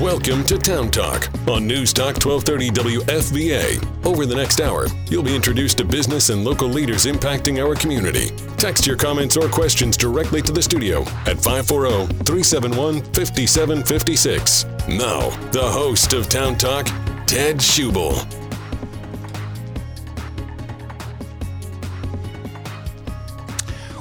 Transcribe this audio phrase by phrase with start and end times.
[0.00, 4.06] Welcome to Town Talk on News Talk 1230 WFVA.
[4.06, 8.30] Over the next hour, you'll be introduced to business and local leaders impacting our community.
[8.58, 14.66] Text your comments or questions directly to the studio at 540 371 5756.
[14.86, 16.86] Now, the host of Town Talk,
[17.26, 18.37] Ted Schubel.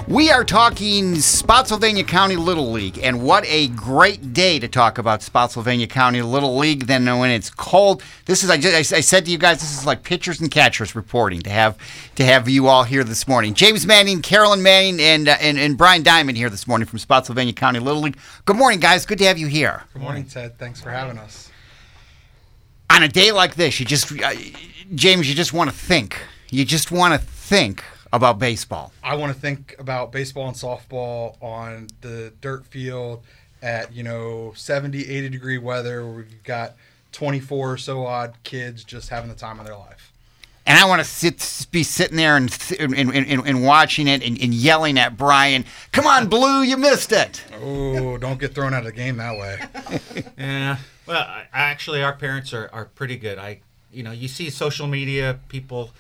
[0.08, 5.22] We are talking Spotsylvania County Little League, and what a great day to talk about
[5.22, 6.88] Spotsylvania County Little League.
[6.88, 9.86] than when it's cold, this is I, just, I said to you guys, this is
[9.86, 11.78] like pitchers and catchers reporting to have
[12.16, 13.54] to have you all here this morning.
[13.54, 17.52] James Manning, Carolyn Manning, and uh, and, and Brian Dymon here this morning from Spotsylvania
[17.52, 18.18] County Little League.
[18.46, 19.06] Good morning, guys.
[19.06, 19.84] Good to have you here.
[19.92, 20.58] Good morning, Ted.
[20.58, 21.52] Thanks for having us.
[22.90, 24.32] On a day like this, you just uh,
[24.96, 26.18] James, you just want to think.
[26.50, 28.92] You just want to think about baseball?
[29.04, 33.24] I want to think about baseball and softball on the dirt field
[33.62, 36.76] at, you know, 70, 80 degree weather where we've got
[37.12, 40.12] 24 or so odd kids just having the time of their life.
[40.66, 44.40] And I want to sit, be sitting there and and, and, and watching it and,
[44.42, 48.80] and, yelling at Brian, "Come on, Blue, you missed it!" Oh, don't get thrown out
[48.80, 50.24] of the game that way.
[50.38, 50.76] yeah.
[51.06, 53.38] Well, actually, our parents are, are pretty good.
[53.38, 53.62] I,
[53.94, 55.92] you know, you see social media people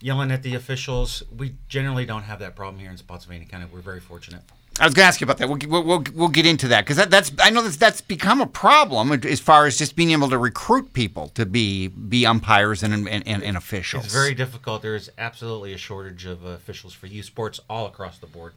[0.00, 1.22] yelling at the officials.
[1.36, 3.66] We generally don't have that problem here in Spotsylvania County.
[3.72, 4.42] We're very fortunate.
[4.80, 5.48] I was going to ask you about that.
[5.48, 8.46] We'll, we'll, we'll get into that because that, that's I know that's, that's become a
[8.46, 12.94] problem as far as just being able to recruit people to be be umpires and,
[12.94, 14.04] and, and, and officials.
[14.04, 14.82] It's very difficult.
[14.82, 18.52] There is absolutely a shortage of officials for youth sports all across the board.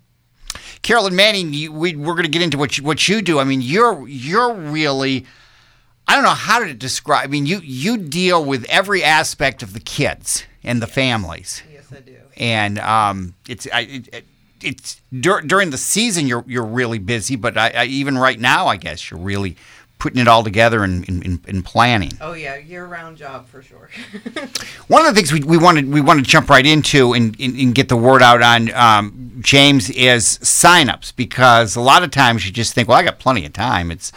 [0.84, 3.39] Carolyn Manning, you, we, we're going to get into what you, what you do.
[3.39, 5.25] I mean, you're you're really
[6.12, 7.23] I don't know how to describe.
[7.23, 11.64] I mean, you you deal with every aspect of the kids and the families.
[11.72, 12.18] Yes, I do.
[12.36, 14.26] And um, it's I, it,
[14.62, 18.68] it's dur- during the season you're you're really busy, but I, I, even right now,
[18.68, 19.56] I guess you're really
[20.00, 21.08] putting it all together and,
[21.48, 22.12] in planning.
[22.20, 23.90] Oh yeah, year-round job for sure.
[24.88, 27.56] One of the things we, we wanted we wanted to jump right into and, and,
[27.56, 32.46] and get the word out on um, James is signups because a lot of times
[32.46, 33.91] you just think, well, I got plenty of time.
[33.91, 34.12] It's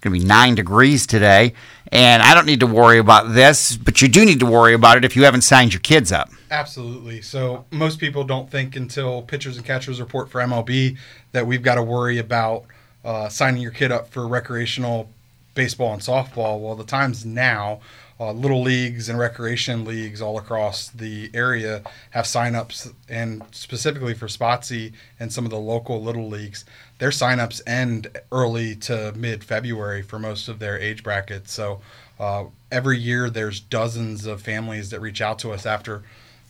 [0.00, 1.54] going to be nine degrees today,
[1.90, 4.96] and I don't need to worry about this, but you do need to worry about
[4.96, 6.30] it if you haven't signed your kids up.
[6.50, 7.22] Absolutely.
[7.22, 10.96] So most people don't think until pitchers and catchers report for MLB
[11.32, 12.64] that we've got to worry about
[13.04, 15.08] uh, signing your kid up for recreational
[15.54, 16.60] baseball and softball.
[16.60, 17.80] Well, the time's now.
[18.18, 24.26] Uh, little leagues and recreation leagues all across the area have signups, and specifically for
[24.26, 26.64] Spotsy and some of the local little leagues,
[26.98, 31.52] their signups end early to mid February for most of their age brackets.
[31.52, 31.80] So
[32.18, 36.02] uh, every year there's dozens of families that reach out to us after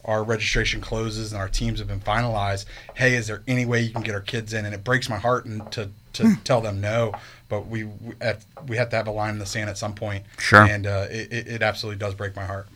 [0.05, 2.65] our registration closes and our teams have been finalized.
[2.95, 4.65] Hey, is there any way you can get our kids in?
[4.65, 6.35] And it breaks my heart and to to hmm.
[6.45, 7.13] tell them no,
[7.49, 9.95] but we we have, we have to have a line in the sand at some
[9.95, 10.25] point.
[10.39, 10.63] Sure.
[10.63, 12.69] And uh, it, it absolutely does break my heart.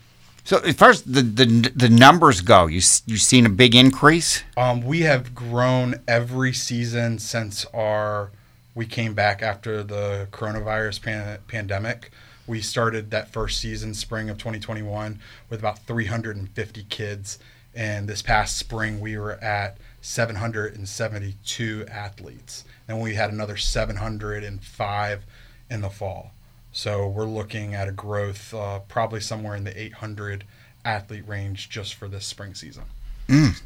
[0.44, 4.42] So as far as the, the, the numbers go, you you've seen a big increase.
[4.56, 8.30] Um, we have grown every season since our
[8.74, 12.10] we came back after the coronavirus pan, pandemic.
[12.46, 17.38] We started that first season, spring of 2021, with about 350 kids,
[17.74, 25.24] and this past spring we were at 772 athletes, and we had another 705
[25.68, 26.32] in the fall.
[26.72, 30.44] So we're looking at a growth uh, probably somewhere in the 800
[30.84, 32.84] athlete range just for this spring season.
[33.28, 33.60] Mm.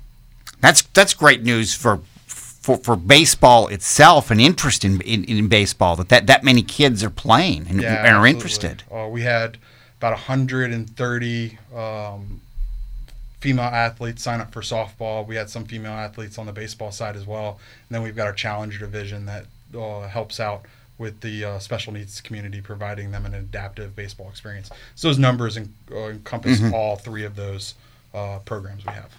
[0.60, 5.96] That's that's great news for for, for baseball itself and interest in, in, in baseball
[5.96, 8.82] that, that that many kids are playing and, yeah, and are interested.
[8.90, 9.58] Uh, we had
[9.98, 12.40] about 130 um,
[13.40, 15.26] female athletes sign up for softball.
[15.26, 17.60] We had some female athletes on the baseball side as well.
[17.88, 19.44] And then we've got our challenger division that
[19.78, 20.64] uh, helps out
[20.98, 24.70] with the uh, special needs community, providing them an adaptive baseball experience.
[24.94, 26.74] So those numbers en- uh, encompass mm-hmm.
[26.74, 27.74] all three of those
[28.12, 29.10] uh, programs we have.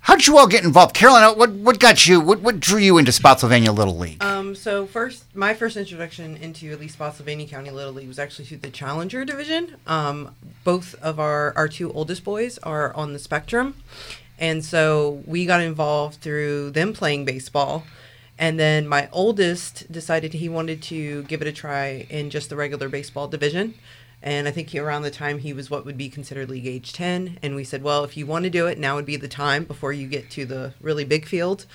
[0.00, 1.32] How did you all get involved, Carolina?
[1.32, 2.20] What what got you?
[2.20, 4.22] What what drew you into Spotsylvania Little League?
[4.22, 8.44] Um, so first, my first introduction into at least Spotsylvania County Little League was actually
[8.44, 9.76] through the Challenger division.
[9.86, 13.76] Um, both of our our two oldest boys are on the spectrum,
[14.38, 17.84] and so we got involved through them playing baseball.
[18.38, 22.56] And then my oldest decided he wanted to give it a try in just the
[22.56, 23.74] regular baseball division.
[24.22, 26.92] And I think he, around the time he was what would be considered league age
[26.92, 27.38] 10.
[27.42, 29.64] And we said, well, if you want to do it, now would be the time
[29.64, 31.66] before you get to the really big field.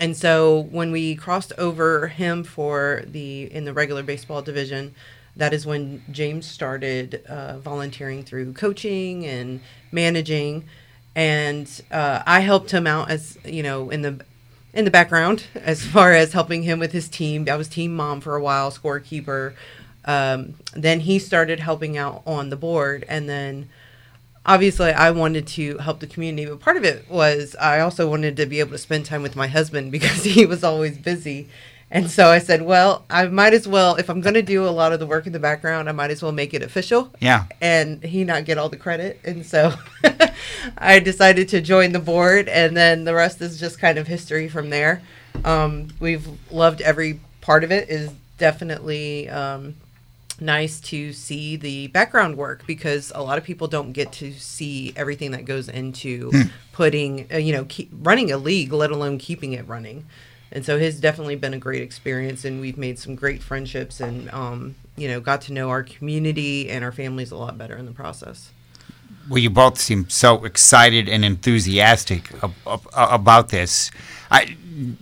[0.00, 4.94] And so when we crossed over him for the in the regular baseball division,
[5.36, 9.60] that is when James started uh, volunteering through coaching and
[9.92, 10.64] managing.
[11.14, 14.24] And uh, I helped him out as you know in the
[14.72, 17.46] in the background as far as helping him with his team.
[17.50, 19.54] I was team mom for a while, scorekeeper.
[20.04, 23.68] Um, then he started helping out on the board, and then
[24.44, 28.36] obviously I wanted to help the community, but part of it was I also wanted
[28.38, 31.48] to be able to spend time with my husband because he was always busy.
[31.94, 34.70] And so I said, well, I might as well, if I'm going to do a
[34.70, 37.10] lot of the work in the background, I might as well make it official.
[37.20, 37.44] Yeah.
[37.60, 39.20] And he not get all the credit.
[39.24, 39.74] And so
[40.78, 44.48] I decided to join the board, and then the rest is just kind of history
[44.48, 45.02] from there.
[45.44, 47.90] Um, we've loved every part of it.
[47.90, 49.74] Is definitely um,
[50.40, 54.94] nice to see the background work because a lot of people don't get to see
[54.96, 56.30] everything that goes into
[56.72, 60.06] putting, uh, you know, keep running a league, let alone keeping it running.
[60.52, 64.30] And so it's definitely been a great experience, and we've made some great friendships, and
[64.30, 67.86] um, you know, got to know our community and our families a lot better in
[67.86, 68.50] the process.
[69.28, 73.90] Well, you both seem so excited and enthusiastic ab- ab- about this.
[74.30, 74.56] I,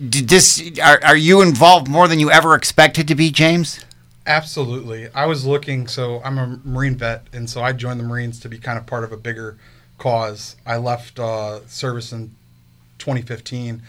[0.09, 3.83] did this are, are you involved more than you ever expected to be, James?
[4.25, 5.09] Absolutely.
[5.13, 8.49] I was looking, so I'm a Marine vet, and so I joined the Marines to
[8.49, 9.57] be kind of part of a bigger
[9.97, 10.55] cause.
[10.65, 12.35] I left uh, service in
[12.99, 13.81] 2015,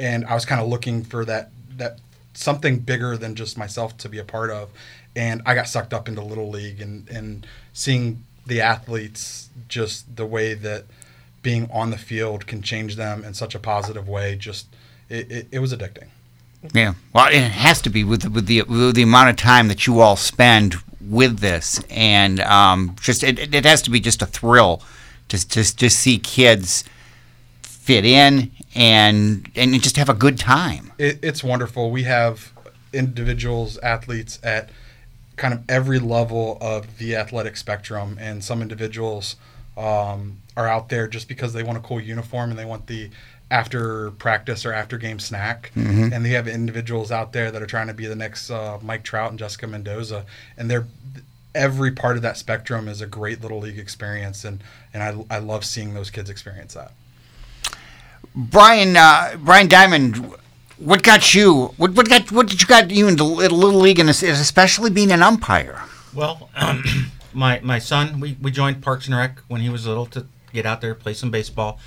[0.00, 2.00] and I was kind of looking for that that
[2.34, 4.70] something bigger than just myself to be a part of.
[5.14, 10.24] And I got sucked up into Little League and, and seeing the athletes, just the
[10.24, 10.84] way that
[11.42, 14.36] being on the field can change them in such a positive way.
[14.36, 14.66] Just
[15.08, 16.08] it, it, it was addicting.
[16.72, 16.94] Yeah.
[17.12, 19.86] Well, it has to be with the, with the with the amount of time that
[19.86, 24.26] you all spend with this, and um, just it, it- has to be just a
[24.26, 24.82] thrill
[25.28, 26.84] to to to see kids
[27.62, 30.92] fit in and and just have a good time.
[30.98, 31.90] it, it's wonderful.
[31.90, 32.52] We have
[32.92, 34.70] individuals, athletes at
[35.36, 39.36] kind of every level of the athletic spectrum, and some individuals
[39.76, 43.10] um, are out there just because they want a cool uniform and they want the
[43.50, 45.72] after practice or after game snack,
[46.12, 49.02] and they have individuals out there that are trying to be the next uh, Mike
[49.02, 50.24] Trout and Jessica Mendoza,
[50.56, 50.86] and they're
[51.52, 54.62] every part of that spectrum is a great little league experience, and
[54.94, 56.92] and I, I love seeing those kids experience that.
[58.34, 60.34] Brian uh, Brian Dymon,
[60.78, 61.74] what got you?
[61.76, 65.12] What what got what did you got you into Little Little League, and especially being
[65.12, 65.82] an umpire?
[66.14, 66.48] Well,
[67.32, 70.66] my my son, we, we joined Parks and Rec when he was little to get
[70.66, 71.78] out there play some baseball,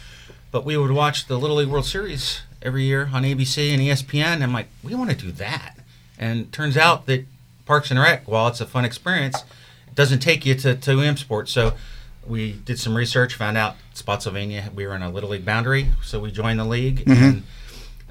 [0.52, 4.42] but we would watch the Little League World Series every year on ABC and ESPN.
[4.42, 5.78] I'm like, we want to do that,
[6.18, 7.26] and turns out that
[7.66, 9.44] Parks and Rec, while it's a fun experience,
[9.96, 11.52] doesn't take you to to M Sports.
[11.52, 11.74] So
[12.28, 16.20] we did some research, found out Spotsylvania we were in a Little League boundary, so
[16.20, 17.04] we joined the league.
[17.08, 17.44] And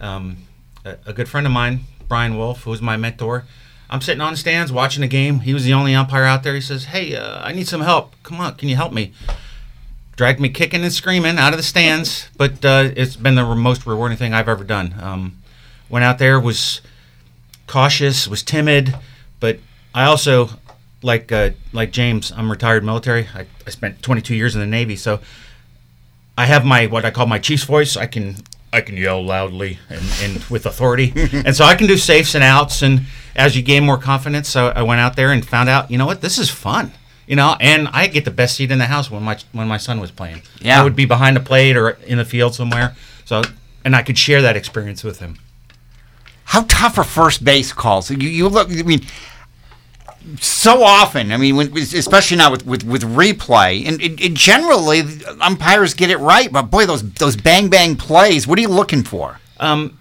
[0.01, 0.37] um,
[0.85, 3.45] a, a good friend of mine, Brian Wolf, who was my mentor.
[3.91, 5.41] I'm sitting on stands watching a game.
[5.41, 6.55] He was the only umpire out there.
[6.55, 8.15] He says, "Hey, uh, I need some help.
[8.23, 9.13] Come on, can you help me?"
[10.17, 13.87] Dragged me kicking and screaming out of the stands, but uh, it's been the most
[13.87, 14.95] rewarding thing I've ever done.
[15.01, 15.39] Um,
[15.89, 16.81] went out there, was
[17.67, 18.95] cautious, was timid,
[19.41, 19.59] but
[19.95, 20.51] I also
[21.03, 22.33] like uh, like James.
[22.33, 23.29] I'm retired military.
[23.35, 25.21] I, I spent 22 years in the Navy, so
[26.43, 27.97] I have my what I call my chief's voice.
[27.97, 28.35] I can
[28.73, 32.43] I can yell loudly and, and with authority, and so I can do safes and
[32.43, 32.83] outs.
[32.83, 33.03] And
[33.37, 36.07] as you gain more confidence, so I went out there and found out, you know
[36.07, 36.91] what, this is fun.
[37.29, 39.77] You know, and I get the best seat in the house when my when my
[39.77, 40.43] son was playing.
[40.61, 40.81] Yeah.
[40.81, 42.97] I would be behind the plate or in the field somewhere.
[43.25, 43.43] So,
[43.85, 45.39] and I could share that experience with him.
[46.47, 48.11] How tough are first base calls?
[48.11, 48.69] You, you look.
[48.69, 49.03] I mean,
[50.41, 51.33] so often.
[51.33, 55.03] I mean, when, especially now with, with, with replay, and, generally
[55.41, 56.51] umpires get it right.
[56.53, 58.47] But boy, those those bang bang plays.
[58.47, 59.41] What are you looking for?
[59.61, 59.99] Um,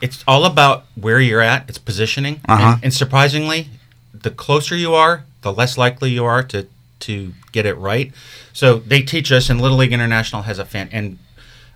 [0.00, 1.68] it's all about where you're at.
[1.68, 2.72] It's positioning, Uh-huh.
[2.74, 3.68] and, and surprisingly,
[4.12, 6.66] the closer you are, the less likely you are to
[7.00, 8.12] to get it right.
[8.52, 11.18] So they teach us, and Little League International has a fan, and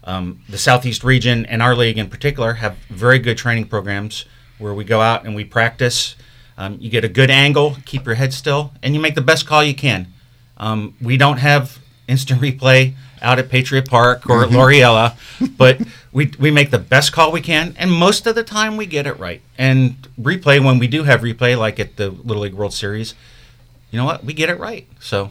[0.05, 4.25] um, the Southeast region and our league in particular have very good training programs
[4.59, 6.17] where we go out and we practice.
[6.61, 9.47] Um, you get a good angle, keep your head still, and you make the best
[9.47, 10.09] call you can.
[10.59, 15.17] Um, we don't have instant replay out at Patriot Park or at Loriella,
[15.57, 15.81] but
[16.12, 19.07] we, we make the best call we can, and most of the time we get
[19.07, 19.40] it right.
[19.57, 23.14] And replay, when we do have replay, like at the Little League World Series,
[23.90, 24.23] you know what?
[24.23, 24.87] We get it right.
[25.00, 25.31] So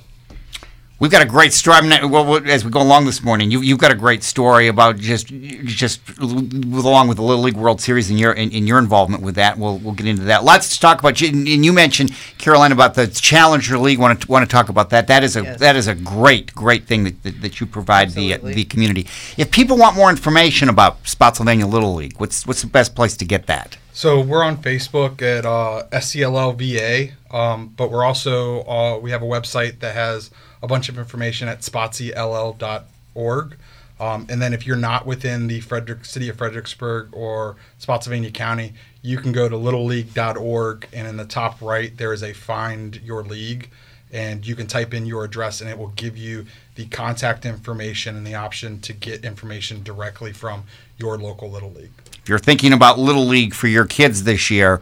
[0.99, 1.77] We've got a great story.
[1.77, 4.67] I well, well, as we go along this morning, you, you've got a great story
[4.67, 8.79] about just just along with the Little League World Series and your and, and your
[8.79, 9.57] involvement with that.
[9.57, 10.43] We'll we'll get into that.
[10.43, 11.21] Lots to talk about.
[11.21, 13.97] And you mentioned Caroline about the Challenger League.
[13.97, 15.07] Want to want to talk about that?
[15.07, 15.59] That is a Yes.
[15.61, 18.55] that is a great great thing that, that, that you provide the Absolutely.
[18.55, 19.07] the community.
[19.37, 23.25] If people want more information about Spotsylvania Little League, what's what's the best place to
[23.25, 23.77] get that?
[23.93, 29.25] So we're on Facebook at uh, SCLLVA, um, but we're also uh, we have a
[29.25, 30.29] website that has
[30.61, 33.57] a bunch of information at spotsyll.org.
[33.99, 38.73] Um, and then if you're not within the Frederick City of Fredericksburg or Spotsylvania County,
[39.01, 43.23] you can go to littleleague.org and in the top right there is a find your
[43.23, 43.69] league
[44.11, 48.15] and you can type in your address and it will give you the contact information
[48.15, 50.63] and the option to get information directly from
[50.97, 51.91] your local little league.
[52.21, 54.81] If you're thinking about Little League for your kids this year,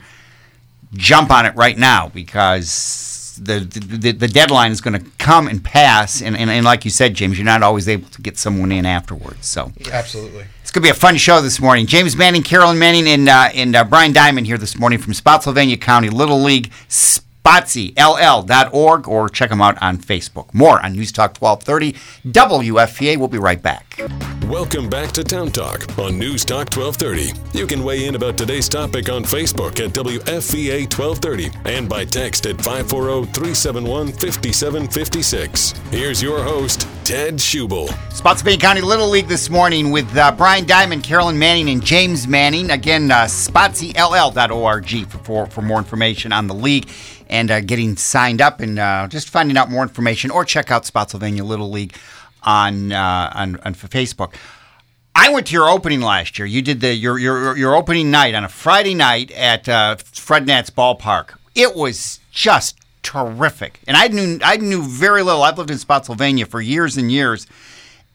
[0.94, 5.64] jump on it right now because the the, the deadline is going to come and
[5.64, 6.22] pass.
[6.22, 8.86] And, and, and like you said, James, you're not always able to get someone in
[8.86, 9.48] afterwards.
[9.48, 10.46] So Absolutely.
[10.62, 11.86] it's going to be a fun show this morning.
[11.86, 15.78] James Manning, Carolyn Manning, and, uh, and uh, Brian Dymon here this morning from Spotsylvania
[15.78, 16.72] County Little League.
[17.48, 20.54] SpotsyLL.org or check them out on Facebook.
[20.54, 21.94] More on News Talk 1230
[22.30, 23.18] WFVA.
[23.18, 24.02] We'll be right back.
[24.48, 27.58] Welcome back to Town Talk on News Talk 1230.
[27.58, 32.46] You can weigh in about today's topic on Facebook at WFVA 1230 and by text
[32.46, 35.72] at 540 371 5756.
[35.90, 37.88] Here's your host, Ted Schubel.
[38.12, 42.72] Spotsylvania County Little League this morning with uh, Brian Dymon, Carolyn Manning, and James Manning.
[42.72, 46.90] Again, uh, SpotsyLL.org for, for, for more information on the league
[47.30, 50.86] and uh, getting signed up and uh, just finding out more information or check out
[50.86, 51.96] Spotsylvania Little League
[52.44, 54.34] on, uh, on, on Facebook.
[55.20, 56.46] I went to your opening last year.
[56.46, 60.46] You did the your your, your opening night on a Friday night at uh, Fred
[60.46, 61.36] Nats Ballpark.
[61.56, 65.42] It was just terrific, and I knew I knew very little.
[65.42, 67.48] I've lived in Spotsylvania for years and years,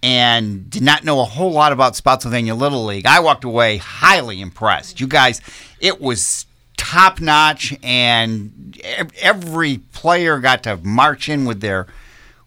[0.00, 3.04] and did not know a whole lot about Spotsylvania Little League.
[3.04, 5.00] I walked away highly impressed.
[5.00, 5.40] You guys,
[5.81, 6.47] it was
[6.92, 8.78] top notch, and
[9.20, 11.87] every player got to march in with their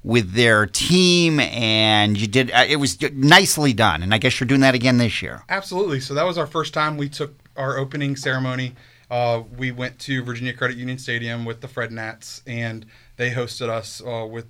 [0.04, 2.52] with their team, and you did.
[2.52, 5.44] Uh, it was nicely done, and I guess you're doing that again this year.
[5.50, 6.00] Absolutely.
[6.00, 8.76] So that was our first time we took our opening ceremony.
[9.10, 12.86] Uh, we went to Virginia Credit Union Stadium with the Fred Nats, and
[13.18, 14.46] they hosted us uh, with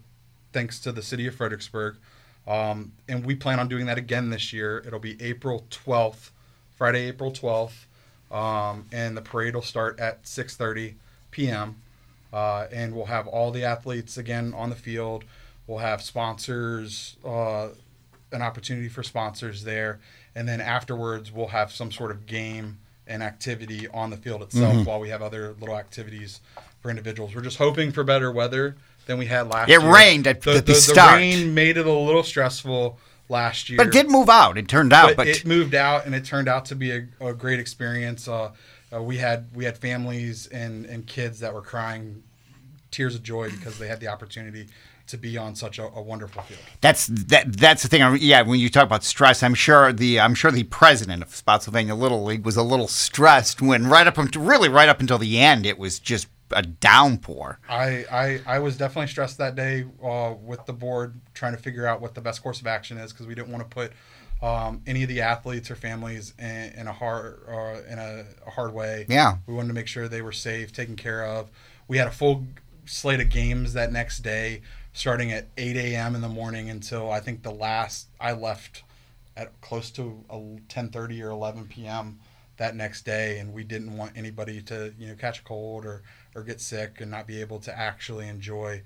[0.52, 1.96] thanks to the city of Fredericksburg.
[2.46, 4.84] Um, and we plan on doing that again this year.
[4.86, 6.32] It'll be April 12th,
[6.75, 7.86] Friday, April 12th,
[8.36, 10.96] um, and the parade will start at 6:30
[11.32, 11.75] p.m.
[12.34, 15.24] Uh, and we'll have all the athletes again on the field.
[15.68, 17.70] We'll have sponsors, uh,
[18.32, 20.00] an opportunity for sponsors there,
[20.36, 22.77] and then afterwards we'll have some sort of game
[23.08, 26.42] and activity on the field itself while we have other little activities
[26.82, 27.34] for individuals.
[27.36, 28.75] We're just hoping for better weather
[29.06, 29.89] than we had last It year.
[29.89, 31.15] It rained at- the, the the start.
[31.18, 32.98] rain made it a little stressful
[33.29, 34.58] last year But it did move out.
[34.58, 37.08] It turned out, but, but, it moved out and it turned out to be a,
[37.20, 38.27] a great experience.
[38.27, 38.51] Uh,
[38.94, 42.24] uh, we had we had families and, and kids that were crying
[42.91, 44.67] tears of joy because they had the opportunity
[45.08, 46.60] to be on such a, a wonderful field.
[46.82, 47.51] That's that.
[47.58, 48.01] That's the thing.
[48.01, 51.36] I- Yeah, when you talk about stress, I'm sure the I'm sure the president of
[51.36, 55.17] Spotsylvania Little League was a little stressed when right up until really right up until
[55.17, 57.60] the end, it was just a downpour.
[57.68, 61.88] I, I, I was definitely stressed that day uh, with the board trying to figure
[61.88, 63.92] out what the best course of action is because we didn't want to put
[64.42, 68.52] um, any of the athletes or families in, in a hard uh, in a, a
[68.52, 69.06] hard way.
[69.10, 69.38] Yeah.
[69.48, 71.50] we wanted to make sure they were safe, taken care of.
[71.88, 72.46] We had a full
[72.86, 74.62] slate of games that next day,
[74.94, 76.16] starting at 8 a.m.
[76.16, 78.84] in the morning until I think the last I left
[79.38, 82.20] at close to 10:30 or 11 p.m.
[82.58, 86.04] that next day, and we didn't want anybody to you know catch a cold or
[86.36, 88.82] or get sick and not be able to actually enjoy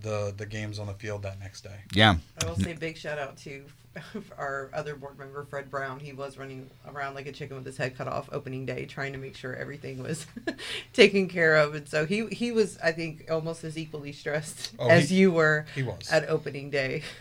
[0.00, 1.76] the the games on the field that next day.
[1.92, 2.16] Yeah.
[2.42, 3.62] I will say big shout out to
[4.38, 6.00] our other board member Fred Brown.
[6.00, 9.12] He was running around like a chicken with his head cut off opening day, trying
[9.12, 10.26] to make sure everything was
[10.92, 11.74] taken care of.
[11.76, 15.30] And so he he was, I think, almost as equally stressed Oh, as he- you
[15.30, 16.10] were he was.
[16.10, 17.02] at opening day.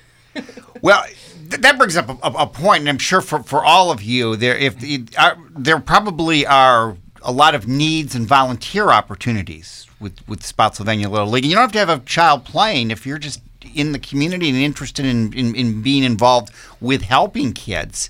[0.81, 1.05] Well,
[1.49, 4.01] th- that brings up a, a, a point, and I'm sure for, for all of
[4.01, 9.87] you, there if the, are, there probably are a lot of needs and volunteer opportunities
[9.99, 11.43] with with Spotsylvania Little League.
[11.43, 13.41] And you don't have to have a child playing if you're just
[13.73, 18.09] in the community and interested in, in, in being involved with helping kids.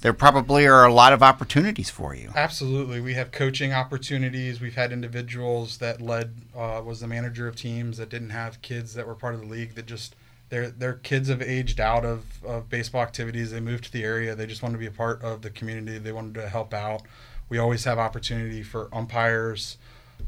[0.00, 2.30] There probably are a lot of opportunities for you.
[2.34, 4.60] Absolutely, we have coaching opportunities.
[4.60, 8.94] We've had individuals that led uh, was the manager of teams that didn't have kids
[8.94, 10.14] that were part of the league that just
[10.50, 13.50] their their kids have aged out of, of baseball activities.
[13.50, 14.34] They moved to the area.
[14.36, 15.98] They just wanted to be a part of the community.
[15.98, 17.02] They wanted to help out.
[17.48, 19.78] We always have opportunity for umpires.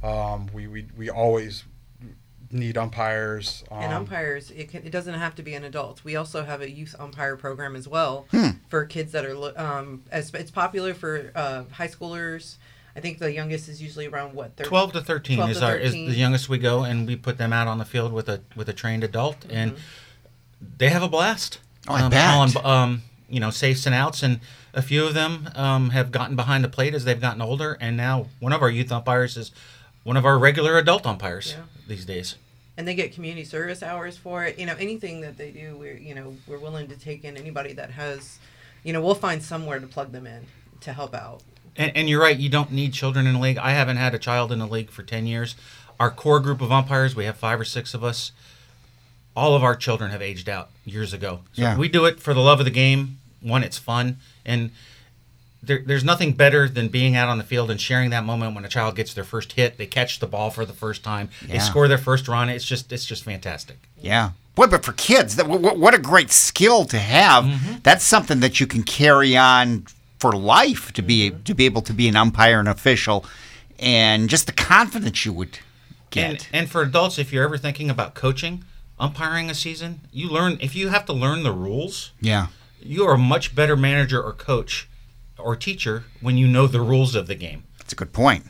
[0.03, 1.65] Um, we, we we always
[2.53, 3.65] need umpires.
[3.71, 6.03] Um, and umpires, it, can, it doesn't have to be an adult.
[6.05, 8.27] We also have a youth umpire program as well
[8.69, 12.57] for kids that are um, as it's popular for uh, high schoolers.
[12.97, 15.65] I think the youngest is usually around what thir- 12 to 13 12 is to
[15.67, 18.29] our is the youngest we go and we put them out on the field with
[18.29, 19.77] a with a trained adult and
[20.79, 22.53] they have a blast Oh, I um, bet.
[22.53, 24.41] calling, um, you know safes and outs and
[24.75, 27.97] a few of them um, have gotten behind the plate as they've gotten older and
[27.97, 29.51] now one of our youth umpires is
[30.03, 31.65] one of our regular adult umpires Yeah.
[31.89, 32.37] these days
[32.77, 34.59] and they get community service hours for it.
[34.59, 37.75] You know, anything that they do, we're you know we're willing to take in anybody
[37.75, 38.39] that has,
[38.85, 40.47] you know, we'll find somewhere to plug them in
[40.81, 41.43] to help out.
[41.77, 42.39] And, and you're right.
[42.39, 43.59] You don't need children in the league.
[43.59, 45.57] I haven't had a child in the league for ten years.
[45.99, 48.33] Our core group of umpires, we have five or six of us.
[49.41, 51.33] All of our children have aged out years ago.
[51.55, 51.77] So Yeah.
[51.77, 53.19] we do it for the love of the game.
[53.41, 54.71] One, it's fun, and
[55.63, 58.65] there, there's nothing better than being out on the field and sharing that moment when
[58.65, 61.59] a child gets their first hit, they catch the ball for the first time, they
[61.59, 62.49] score their first run.
[62.51, 63.77] It's just it's just fantastic.
[64.01, 64.31] Yeah.
[64.57, 67.45] Boy, but for kids, that, what, what a great skill to have.
[67.45, 67.75] Mm-hmm.
[67.83, 69.87] That's something that you can carry on
[70.19, 71.43] for life to be Mm-hmm.
[71.45, 73.25] to be able to be an umpire and official,
[73.79, 75.59] and just the confidence you would
[76.11, 76.31] get.
[76.31, 78.65] And, and for adults, if you're ever thinking about coaching,
[79.01, 82.13] umpiring a season, you learn if you have to learn the rules.
[82.21, 82.49] yeah.
[82.83, 84.89] you are a much better manager or coach
[85.39, 87.65] or teacher when you know the rules of the game.
[87.79, 88.45] That's a good point.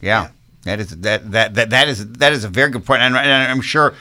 [0.00, 0.30] Yeah,
[0.62, 3.52] that is that, that that that is that is a very good point, and, and
[3.52, 3.94] I'm sure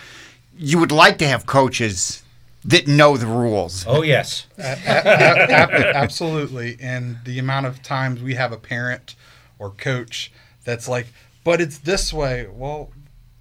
[0.58, 2.24] you would like to have coaches
[2.64, 3.86] that know the rules.
[3.88, 4.48] Oh yes.
[4.58, 6.78] Absolutely.
[6.82, 9.16] And the amount of times we have a parent
[9.60, 10.32] or coach
[10.64, 11.08] that's like,
[11.44, 12.48] but it's this way.
[12.52, 12.90] Well,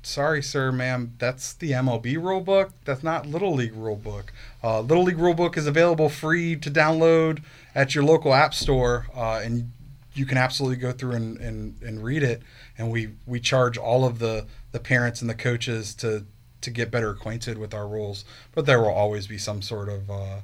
[0.07, 1.15] sorry, sir, ma'am.
[1.19, 2.73] That's the MLB rule book.
[2.85, 4.33] That's not Little League rule book.
[4.63, 7.43] Uh, Little League rule book is available free to download
[7.75, 9.71] at your local app store, uh, and
[10.15, 12.43] you can absolutely go through and, and, and read it.
[12.79, 16.27] And we, we charge all of the, the parents and the coaches to
[16.65, 20.11] to get better acquainted with our rules, but there will always be some sort of
[20.11, 20.41] uh,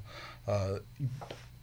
[0.47, 0.79] uh,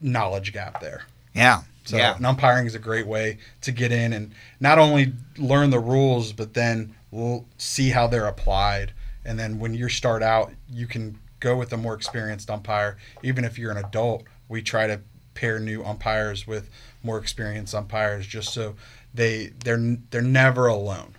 [0.02, 1.04] knowledge gap there.
[1.34, 5.70] Yeah, So yeah, umpiring is a great way to get in and not only learn
[5.70, 8.94] the rules, but then we'll see how they're applied.
[9.26, 12.98] And then when you start out, you can go with a more experienced umpire.
[13.24, 15.02] Even if you're an adult, we try to
[15.34, 16.70] pair new umpires with
[17.04, 18.76] more experienced umpires, just so
[19.14, 21.14] they they're they're never alone.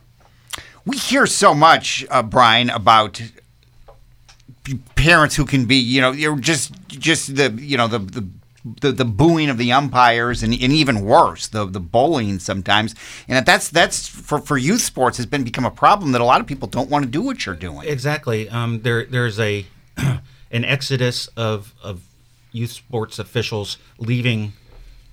[0.85, 3.21] we hear so much, uh, Brian, about
[4.95, 8.29] parents who can be, you know, you're just just the, you know, the the.
[8.81, 12.95] The, the booing of the umpires and, and even worse the the bullying sometimes
[13.29, 16.25] and that that's that's for, for youth sports has been become a problem that a
[16.25, 18.49] lot of people don't want to do what you're doing Exactly.
[18.49, 19.65] Um, there there's a
[19.97, 22.03] an exodus of of
[22.53, 24.53] youth sports officials leaving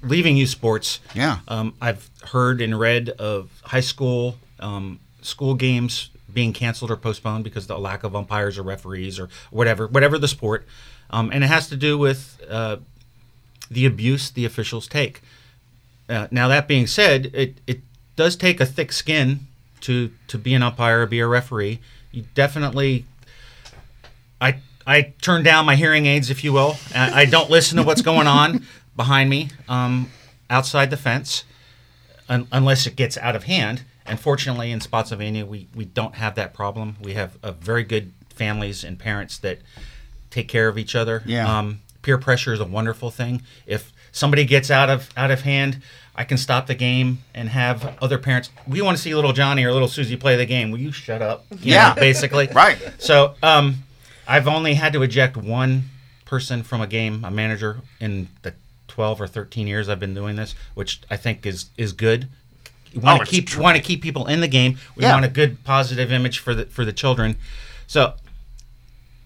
[0.01, 0.99] leaving youth sports.
[1.13, 1.39] Yeah.
[1.47, 7.43] Um, I've heard and read of high school um, school games being canceled or postponed
[7.43, 10.65] because of the lack of umpires or referees or whatever whatever the sport,
[11.09, 12.77] um, and it has to do with uh,
[13.69, 15.21] the abuse the officials take.
[16.07, 17.79] Uh, now that being said, it, it
[18.15, 19.47] does take a thick skin
[19.81, 21.79] to to be an umpire, or be a referee.
[22.11, 23.05] You definitely,
[24.39, 26.77] I I turn down my hearing aids, if you will.
[26.93, 30.11] I, I don't listen to what's going on behind me, um,
[30.49, 31.43] outside the fence,
[32.29, 33.83] un, unless it gets out of hand.
[34.05, 36.97] And fortunately, in Spotsylvania, we we don't have that problem.
[37.01, 39.59] We have a very good families and parents that
[40.29, 41.23] take care of each other.
[41.25, 41.59] Yeah.
[41.59, 43.41] Um, peer pressure is a wonderful thing.
[43.65, 45.81] If somebody gets out of out of hand,
[46.15, 48.51] I can stop the game and have other parents.
[48.67, 50.69] We want to see little Johnny or little Susie play the game.
[50.71, 51.45] Will you shut up?
[51.49, 51.89] You Yeah.
[51.89, 52.47] know, basically.
[52.53, 52.77] Right.
[52.99, 53.83] So, um,
[54.27, 55.85] I've only had to eject one
[56.25, 58.53] person from a game, a manager, in the
[58.87, 62.27] 12 or 13 years I've been doing this, which I think is is good.
[62.93, 64.77] You want Oh, to keep want to keep people in the game.
[64.95, 65.13] We Yeah.
[65.13, 67.35] want a good positive image for the for the children.
[67.87, 68.13] So,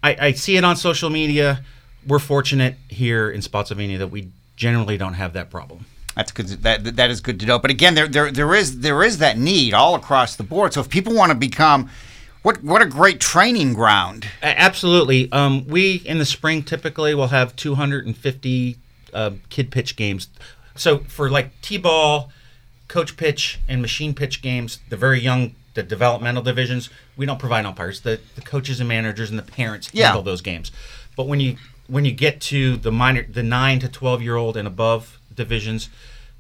[0.02, 1.62] I, I see it on social media.
[2.10, 5.86] We're fortunate here in Spotsylvania that we generally don't have that problem.
[6.16, 6.48] That's good.
[6.64, 7.60] That that is good to know.
[7.60, 10.74] But again, there there there is there is that need all across the board.
[10.74, 11.90] So if people want to become,
[12.42, 14.28] what what a great training ground.
[14.42, 15.32] Absolutely.
[15.32, 18.78] Um, we in the spring typically will have 250
[19.14, 20.30] uh, kid pitch games.
[20.76, 22.32] So for like t-ball,
[22.88, 27.66] coach pitch, and machine pitch games, the very young, the developmental divisions, we don't provide
[27.66, 28.02] umpires.
[28.02, 30.08] The the coaches and managers and the parents Yeah.
[30.08, 30.72] handle those games.
[31.16, 31.58] But when you
[31.90, 35.90] when you get to the minor, the nine to 12 year old and above divisions,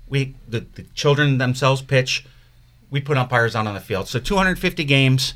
[0.08, 2.26] we the, the children themselves pitch.
[2.90, 4.08] We put umpires out on the field.
[4.08, 5.34] So 250 games.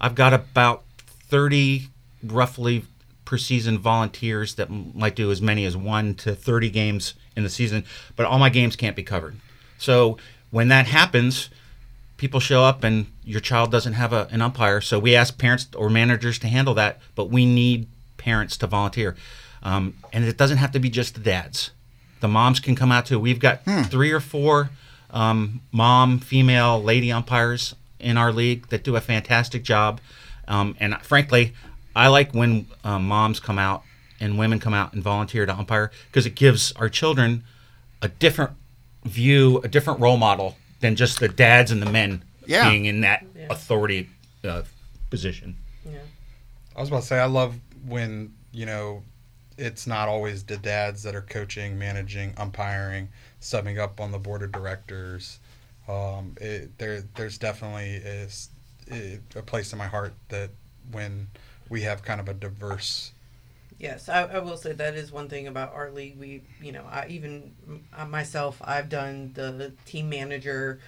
[0.00, 0.84] I've got about
[1.28, 1.88] 30
[2.22, 2.84] roughly
[3.24, 7.50] per season volunteers that might do as many as 1 to 30 games in the
[7.50, 7.84] season,
[8.16, 9.36] but all my games can't be covered.
[9.76, 10.18] So
[10.50, 11.50] when that happens,
[12.16, 14.80] people show up and your child doesn't have a, an umpire.
[14.80, 19.14] So we ask parents or managers to handle that, but we need parents to volunteer.
[19.62, 21.70] Um, and it doesn't have to be just the dads.
[22.20, 23.18] The moms can come out too.
[23.18, 24.70] We've got three or four
[25.10, 30.00] um, mom, female, lady umpires in our league that do a fantastic job.
[30.46, 31.54] Um, and frankly,
[31.96, 33.82] I like when um, moms come out
[34.20, 37.44] and women come out and volunteer to umpire because it gives our children
[38.02, 38.52] a different
[39.04, 42.68] view, a different role model than just the dads and the men Yeah.
[42.70, 43.46] being in that Yeah.
[43.50, 44.08] authority
[44.44, 44.62] uh,
[45.10, 45.56] position.
[45.84, 45.98] Yeah.
[46.76, 49.02] I was about to say I love when you know
[49.58, 53.08] it's not always the dads that are coaching, managing, umpiring,
[53.42, 55.40] subbing up on the board of directors.
[55.88, 58.50] Um, it, there, there's definitely is
[58.90, 60.50] a place in my heart that
[60.92, 61.26] when
[61.68, 63.12] we have kind of a diverse.
[63.78, 66.18] Yes, I, I will say that is one thing about our league.
[66.18, 67.52] We, you know, I even
[68.08, 70.80] myself, I've done the team manager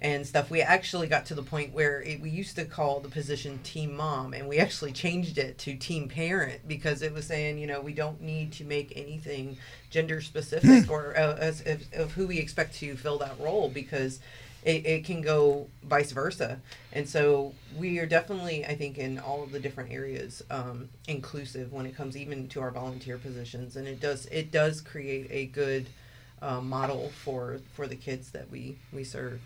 [0.00, 0.50] and stuff.
[0.50, 3.96] We actually got to the point where it, we used to call the position team
[3.96, 7.80] mom, and we actually changed it to team parent because it was saying, you know,
[7.80, 9.56] we don't need to make anything
[9.90, 14.20] gender specific or uh, as, of, of who we expect to fill that role because
[14.66, 16.60] it, it can go vice versa.
[16.92, 21.72] And so we are definitely, I think, in all of the different areas, um, inclusive
[21.72, 25.46] when it comes even to our volunteer positions, and it does it does create a
[25.46, 25.86] good
[26.42, 29.40] uh, model for for the kids that we we serve.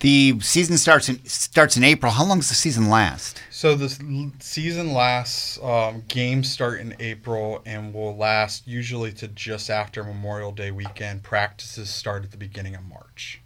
[0.00, 2.12] The season starts in starts in April.
[2.12, 3.42] How long does the season last?
[3.50, 5.58] So the season lasts.
[5.62, 11.22] Um, games start in April and will last usually to just after Memorial Day weekend.
[11.22, 13.40] Practices start at the beginning of March.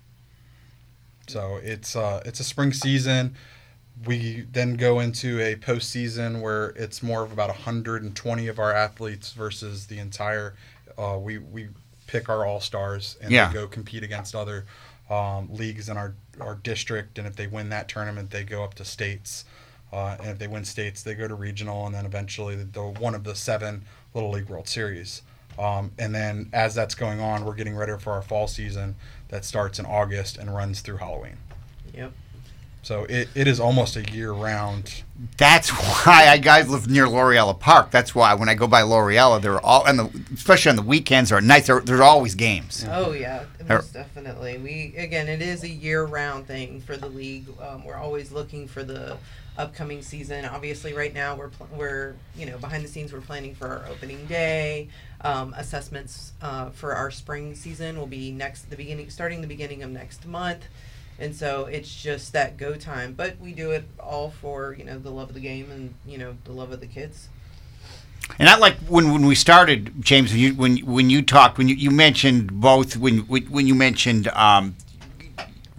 [1.28, 3.36] So it's uh, it's a spring season.
[4.04, 9.32] We then go into a postseason where it's more of about 120 of our athletes
[9.32, 10.54] versus the entire.
[10.98, 11.68] Uh, we we
[12.08, 13.46] pick our all stars and yeah.
[13.46, 14.66] they go compete against other
[15.10, 18.74] um, leagues in our our district, and if they win that tournament, they go up
[18.74, 19.44] to states.
[19.92, 22.82] Uh, and if they win states, they go to regional, and then eventually the, the
[22.82, 25.22] one of the seven Little League World Series.
[25.58, 28.94] Um, and then as that's going on, we're getting ready for our fall season
[29.28, 31.36] that starts in August and runs through Halloween.
[31.92, 32.12] Yep.
[32.82, 35.02] So it, it is almost a year round.
[35.36, 35.68] That's
[36.06, 37.90] why I guys live near Loriella Park.
[37.90, 41.30] That's why when I go by Loriella, they're all and the especially on the weekends
[41.30, 42.86] or at nights, there, there's always games.
[42.90, 44.58] Oh yeah, most definitely.
[44.58, 47.48] We again, it is a year round thing for the league.
[47.60, 49.18] Um, we're always looking for the
[49.58, 50.46] upcoming season.
[50.46, 53.86] Obviously, right now we're pl- we're you know behind the scenes we're planning for our
[53.90, 54.88] opening day.
[55.22, 59.82] Um, assessments uh, for our spring season will be next the beginning starting the beginning
[59.82, 60.64] of next month
[61.20, 64.98] and so it's just that go time but we do it all for you know
[64.98, 67.28] the love of the game and you know the love of the kids
[68.38, 70.30] and I like when, when we started, James.
[70.30, 74.28] When you when when you talked, when you, you mentioned both when when you mentioned
[74.28, 74.76] um,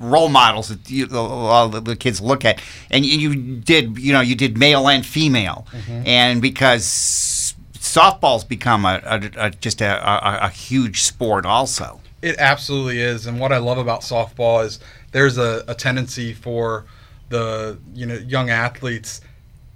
[0.01, 4.21] role models that you, all the, the kids look at, and you did you know
[4.21, 6.03] you did male and female, mm-hmm.
[6.05, 11.99] and because softball's become a, a, a just a, a, a huge sport also.
[12.21, 14.79] It absolutely is, and what I love about softball is
[15.11, 16.85] there's a, a tendency for
[17.29, 19.21] the you know young athletes.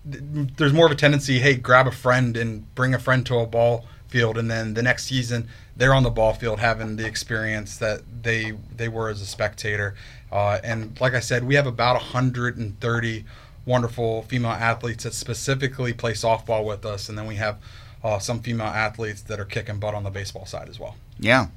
[0.06, 3.46] There's more of a tendency, hey, grab a friend and bring a friend to a
[3.48, 7.78] ball field, and then the next season they're on the ball field having the experience
[7.78, 9.96] that they they were as a spectator.
[10.32, 13.26] Uh, and like I said, we have about 130
[13.66, 17.58] wonderful female athletes that specifically play softball with us, and then we have
[18.04, 20.96] uh, some female athletes that are kicking butt on the baseball side as well.
[21.20, 21.48] Yeah,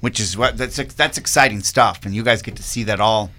[0.00, 3.30] which is what that's that's exciting stuff, and you guys get to see that all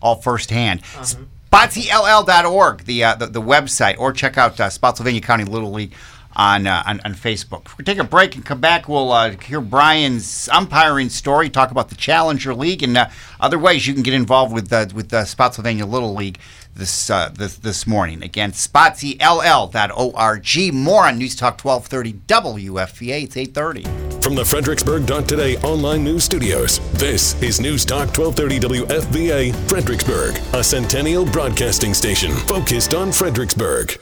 [0.00, 0.80] all firsthand.
[0.96, 1.24] Uh-huh.
[1.52, 5.92] SpotsylL.org, the, uh, the the website, or check out uh, Spotsylvania County Little League
[6.34, 7.76] on, uh, on, on Facebook.
[7.76, 8.88] we take a break and come back.
[8.88, 13.08] We'll uh, hear Brian's umpiring story, talk about the Challenger League, and uh,
[13.40, 16.38] other ways you can get involved with uh, with the Spotsylvania Little League
[16.74, 18.22] this uh, this this morning.
[18.22, 20.74] Again, spotsyll.org.
[20.74, 23.24] More on News Talk 1230 WFVA.
[23.24, 23.82] It's 830.
[24.20, 31.24] From the Fredericksburg.today online news studios, this is News Talk 1230 WFVA Fredericksburg, a centennial
[31.26, 33.98] broadcasting station focused on Fredericksburg.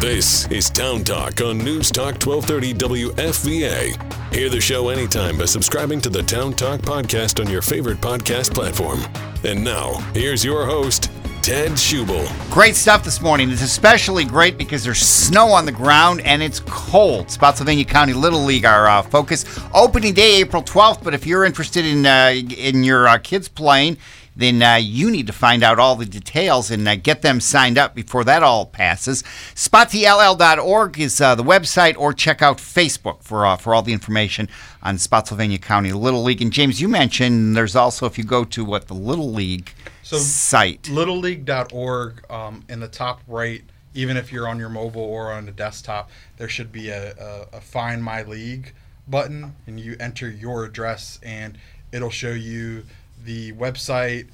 [0.00, 4.32] This is Town Talk on News Talk 1230 WFVA.
[4.32, 8.54] Hear the show anytime by subscribing to the Town Talk podcast on your favorite podcast
[8.54, 9.00] platform.
[9.42, 11.10] And now, here's your host,
[11.48, 12.28] Ted Schubel.
[12.50, 13.50] Great stuff this morning.
[13.50, 17.30] It's especially great because there's snow on the ground and it's cold.
[17.30, 19.46] Spotsylvania County Little League, our uh, focus.
[19.72, 21.02] Opening day, April 12th.
[21.02, 23.96] But if you're interested in uh, in your uh, kids playing,
[24.36, 27.78] then uh, you need to find out all the details and uh, get them signed
[27.78, 29.22] up before that all passes.
[29.54, 34.50] SpotsyLL.org is uh, the website, or check out Facebook for uh, for all the information
[34.82, 36.42] on Spotsylvania County Little League.
[36.42, 39.72] And James, you mentioned there's also if you go to what the Little League
[40.08, 40.84] so site.
[40.84, 45.52] Littleleague.org um, in the top right, even if you're on your mobile or on the
[45.52, 48.72] desktop, there should be a, a, a Find My League
[49.06, 51.58] button, and you enter your address, and
[51.92, 52.84] it'll show you
[53.24, 54.28] the website,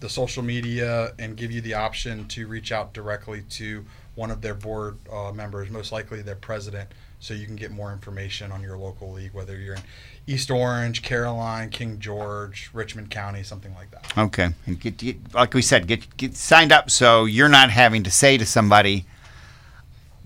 [0.00, 3.84] the social media and give you the option to reach out directly to
[4.16, 6.90] one of their board uh, members, most likely their president,
[7.24, 9.80] so you can get more information on your local league, whether you're in
[10.26, 14.12] East Orange, Caroline, King George, Richmond County, something like that.
[14.18, 18.02] Okay, and get, get like we said, get get signed up so you're not having
[18.02, 19.06] to say to somebody,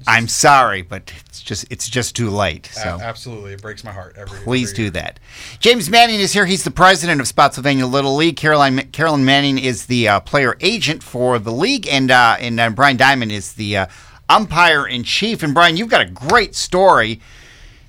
[0.08, 3.92] "I'm sorry, but it's just it's just too late." A- So absolutely, it breaks my
[3.92, 4.40] heart every.
[4.40, 5.20] please every do that.
[5.60, 6.46] James Manning is here.
[6.46, 8.36] He's the president of Spotsylvania Little League.
[8.36, 12.70] Caroline Carolyn Manning is the uh, player agent for the league, and uh, and uh,
[12.70, 13.86] Brian Dymon is the uh,
[14.28, 15.42] umpire in chief.
[15.42, 17.20] And Brian, you've got a great story.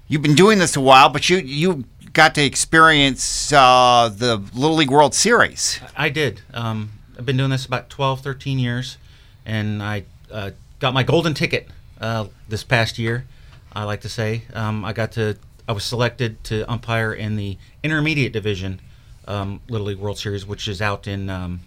[0.08, 4.78] You've been doing this a while, but you you got to experience uh, the Little
[4.78, 5.80] League World Series.
[5.95, 6.41] I did.
[6.54, 8.97] Um, I've been doing this about 12, 13 years,
[9.45, 11.67] and I uh, got my golden ticket
[12.02, 13.25] uh, this past year.
[13.73, 15.38] I like to say um, I got to.
[15.67, 18.82] I was selected to umpire in the intermediate division
[19.28, 21.60] um, Little League World Series, which is out in um,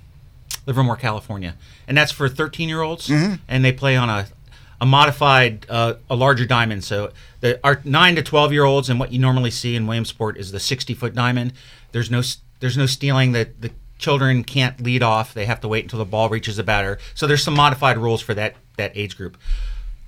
[0.67, 1.55] Livermore, California,
[1.87, 3.09] and that's for 13 year olds,
[3.47, 4.27] and they play on a
[4.83, 6.83] a modified, uh, a larger diamond.
[6.83, 10.37] So the our nine to 12 year olds, and what you normally see in Williamsport
[10.37, 11.53] is the 60 foot diamond.
[11.93, 12.21] There's no
[12.59, 13.31] there's no stealing.
[13.31, 15.35] That the children can't lead off.
[15.35, 16.99] They have to wait until the ball reaches the batter.
[17.15, 19.39] So there's some modified rules for that that age group.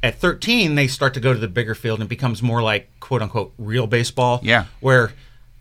[0.02, 2.90] At 13, they start to go to the bigger field and it becomes more like
[2.98, 4.40] quote unquote real baseball.
[4.42, 4.64] Yeah.
[4.80, 5.12] Where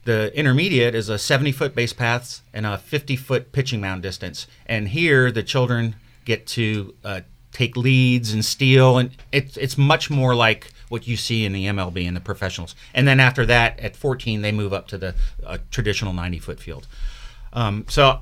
[0.06, 4.47] the intermediate is a 70 foot base paths and a 50 foot pitching mound distance.
[4.65, 7.21] And here the children get to uh,
[7.53, 8.97] take leads and steal.
[8.97, 12.75] And it's, it's much more like what you see in the MLB and the professionals.
[12.93, 16.59] And then after that, at 14, they move up to the uh, traditional 90 foot
[16.59, 16.87] field.
[17.53, 18.19] Um, so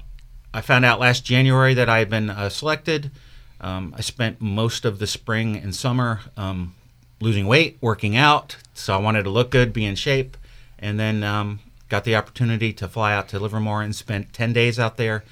[0.53, 3.11] I found out last January that I had been uh, selected.
[3.59, 6.75] Um, I spent most of the spring and summer um,
[7.19, 8.57] losing weight, working out.
[8.73, 10.37] So I wanted to look good, be in shape,
[10.79, 14.79] and then um, got the opportunity to fly out to Livermore and spent 10 days
[14.79, 15.23] out there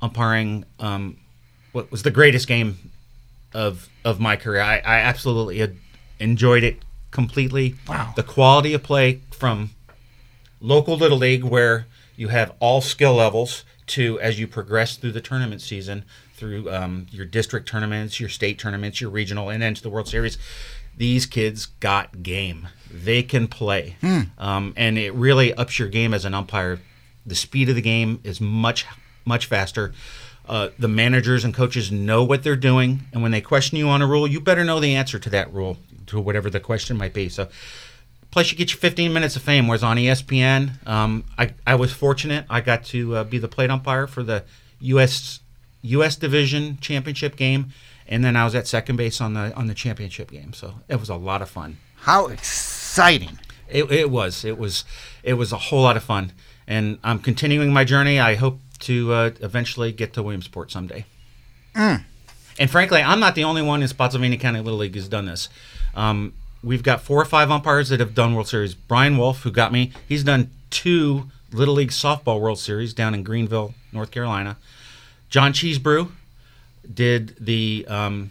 [0.00, 1.16] umpiring um,
[1.72, 2.90] what was the greatest game
[3.56, 4.60] of of my career.
[4.60, 5.76] I, I absolutely had
[6.20, 7.74] enjoyed it completely.
[7.88, 8.12] Wow.
[8.14, 9.70] The quality of play from
[10.60, 15.20] local little league where you have all skill levels to as you progress through the
[15.20, 19.82] tournament season through um, your district tournaments your state tournaments your regional and then to
[19.82, 20.38] the world series
[20.96, 23.96] these kids got game they can play
[24.38, 26.80] um, and it really ups your game as an umpire
[27.24, 28.86] the speed of the game is much
[29.24, 29.92] much faster
[30.48, 34.02] uh, the managers and coaches know what they're doing and when they question you on
[34.02, 37.12] a rule you better know the answer to that rule to whatever the question might
[37.12, 37.48] be so
[38.36, 39.66] Plus, you get your 15 minutes of fame.
[39.66, 42.44] Whereas on ESPN, um, I, I was fortunate.
[42.50, 44.44] I got to uh, be the plate umpire for the
[44.80, 45.40] U.S.
[45.80, 46.16] U.S.
[46.16, 47.72] Division Championship game,
[48.06, 50.52] and then I was at second base on the on the championship game.
[50.52, 51.78] So it was a lot of fun.
[52.00, 53.38] How exciting!
[53.70, 54.44] It, it was.
[54.44, 54.84] It was.
[55.22, 56.32] It was a whole lot of fun,
[56.66, 58.20] and I'm continuing my journey.
[58.20, 61.04] I hope to uh, eventually get to Williamsport someday.
[62.58, 65.48] And frankly, I'm not the only one in Spotsylvania County Little League who's done this.
[65.94, 68.74] Um, we've got four or five umpires that have done World Series.
[68.74, 73.22] Brian Wolf, who got me, he's done two Little League Softball World Series down in
[73.22, 74.56] Greenville, North Carolina.
[75.28, 76.08] John Cheesebrew
[76.92, 78.30] did the um,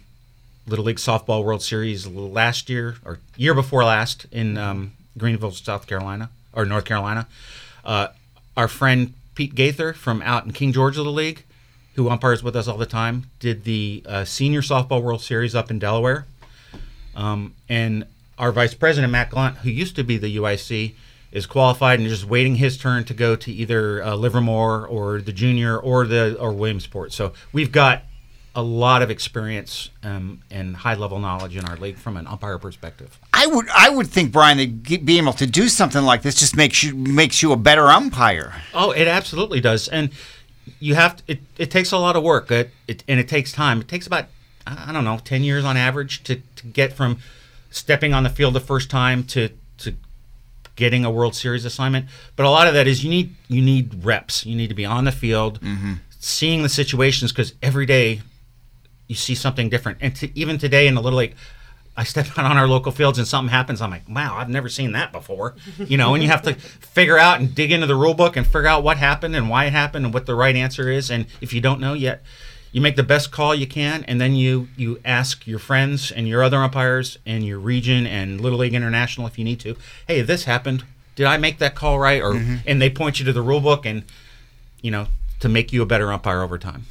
[0.68, 5.88] Little League Softball World Series last year or year before last in um, Greenville, South
[5.88, 7.28] Carolina or North Carolina.
[7.84, 8.08] Uh,
[8.58, 11.44] our friend Pete Gaither from out in King George Little League,
[11.96, 15.70] who umpires with us all the time, did the uh, Senior Softball World Series up
[15.70, 16.26] in Delaware.
[17.16, 18.06] Um, and
[18.38, 20.96] our vice president Matt Glunt, who used to be the UIC,
[21.32, 25.34] is qualified and just waiting his turn to go to either uh, Livermore or the
[25.34, 27.12] junior or the or Williamsport.
[27.12, 28.04] So we've got
[28.56, 32.58] a lot of experience um, and high level knowledge in our league from an umpire
[32.58, 33.20] perspective.
[33.34, 36.56] I would I would think Brian that being able to do something like this just
[36.56, 38.54] makes you makes you a better umpire.
[38.74, 40.10] Oh, it absolutely does, and
[40.80, 41.40] you have to, it.
[41.58, 43.82] It takes a lot of work, it, it, and it takes time.
[43.82, 44.28] It takes about
[44.66, 47.18] I don't know ten years on average to, to get from
[47.70, 49.96] stepping on the field the first time to to
[50.78, 52.06] getting a World Series assignment.
[52.38, 54.46] But a lot of that is you need you need reps.
[54.46, 55.60] You need to be on the field,
[56.20, 58.22] seeing the situations because every day
[59.08, 60.00] you see something different.
[60.02, 61.36] And to, even today in the little league,
[61.98, 63.82] I step out on our local fields and something happens.
[63.82, 65.56] I'm like, wow, I've never seen that before.
[65.78, 68.46] You know, and you have to figure out and dig into the rule book and
[68.46, 71.10] figure out what happened and why it happened and what the right answer is.
[71.10, 72.24] And if you don't know yet,
[72.76, 76.28] you make the best call you can, and then you you ask your friends and
[76.28, 79.78] your other umpires and your region and Little League International if you need to.
[80.06, 80.84] Hey, this happened.
[81.16, 82.22] Did I make that call right?
[82.22, 82.56] Or mm-hmm.
[82.68, 84.04] and they point you to the rule book and
[84.82, 85.08] you know
[85.40, 86.86] to make you a better umpire over time.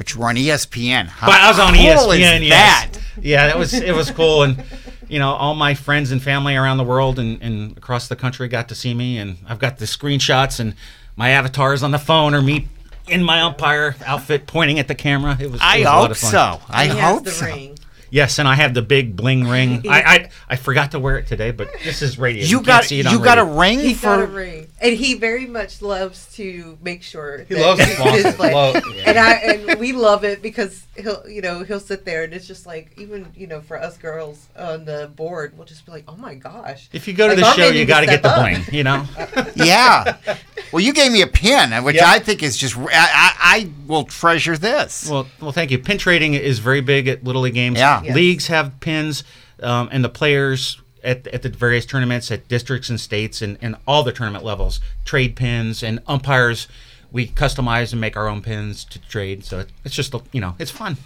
[0.00, 1.08] But you were on ESPN.
[1.08, 2.40] How But I was on cool ESPN.
[2.40, 2.86] Is yes.
[2.86, 2.98] that?
[3.20, 4.64] Yeah, that was it was cool, and
[5.10, 8.48] you know, all my friends and family around the world and, and across the country
[8.48, 10.74] got to see me, and I've got the screenshots and
[11.16, 12.68] my avatars on the phone or me
[13.08, 15.36] in my umpire outfit, pointing at the camera.
[15.38, 15.60] It was.
[15.60, 16.30] it I was a lot hope of fun.
[16.30, 16.60] so.
[16.70, 17.44] I And hope the so.
[17.44, 17.78] ring.
[18.10, 19.84] Yes, and I have the big bling ring.
[19.88, 22.44] I, I I forgot to wear it today, but this is radio.
[22.44, 24.66] You can't got see it you on got a ring He for got a ring,
[24.80, 28.22] and he very much loves to make sure He that loves it's sponsors.
[28.24, 28.52] displayed.
[28.54, 32.34] Love- And I and we love it because he'll you know he'll sit there and
[32.34, 35.92] it's just like even you know for us girls on the board we'll just be
[35.92, 38.12] like oh my gosh If you go to Like, the show, you got to to
[38.12, 38.64] get the step up.
[38.64, 38.74] bling.
[38.76, 39.06] You know.
[39.54, 40.16] yeah.
[40.72, 42.04] Well, you gave me a pin, which Yeah.
[42.10, 42.76] I think is just.
[42.76, 45.08] I, I, I will treasure this.
[45.10, 45.78] Well, well, thank you.
[45.78, 47.78] Pin trading is very big at Little League games.
[47.78, 48.02] Yeah.
[48.02, 48.14] Yes.
[48.14, 49.24] Leagues have pins,
[49.62, 53.76] um, and the players at, at the various tournaments, at districts and states, and, and
[53.86, 56.68] all the tournament levels, trade pins, and umpires.
[57.12, 59.44] We customize and make our own pins to trade.
[59.44, 60.96] So it's just you know it's fun.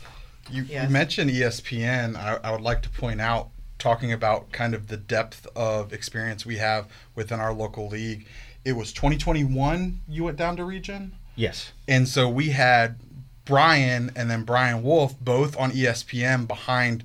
[0.51, 0.85] You, Yes.
[0.85, 2.17] you mentioned ESPN.
[2.17, 3.49] I, I would like to point out,
[3.79, 8.27] talking about kind of the depth of experience we have within our local league.
[8.65, 11.73] It was 2021 you went down to region, Yes.
[11.87, 12.97] and so we had
[13.45, 17.05] Brian and then Brian Wolf both on ESPN behind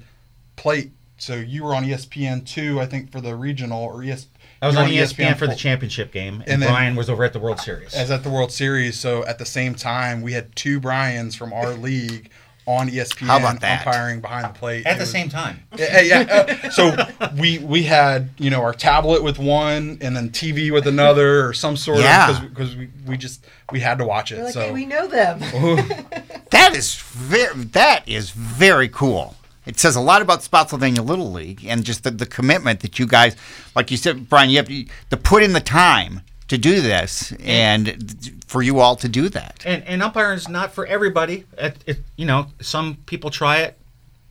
[0.55, 0.91] plate.
[1.17, 4.27] So you were on ESPN two, I think, for the regional or ES.
[4.61, 7.09] I was were on E ESPN for the championship game, and, And then- Brian was
[7.09, 7.93] over at the World Series.
[7.93, 8.97] as at the World Series.
[8.97, 12.29] So at the same time, we had two Brians from our league
[12.69, 13.85] on ESPN How about that?
[13.87, 15.63] umpiring behind the plate at the was- same time.
[15.77, 16.19] yeah, yeah.
[16.63, 16.95] uh, so
[17.35, 21.53] we we had you know our tablet with one and then TV with another or
[21.53, 22.29] some sort Yeah.
[22.43, 24.43] of because we, we just we had to watch it.
[24.43, 25.39] Like so hey we know them
[26.51, 29.35] That is very that is very cool.
[29.65, 33.05] It says a lot about Spotsylvania Little League and just the, the commitment that you
[33.05, 33.35] guys,
[33.75, 37.31] like you said, Brian, you have to, to put in the time to do this
[37.43, 39.63] and for you all to do that.
[39.65, 41.45] And and umpiring is not for everybody.
[41.57, 43.77] It, it, you know, some people try it.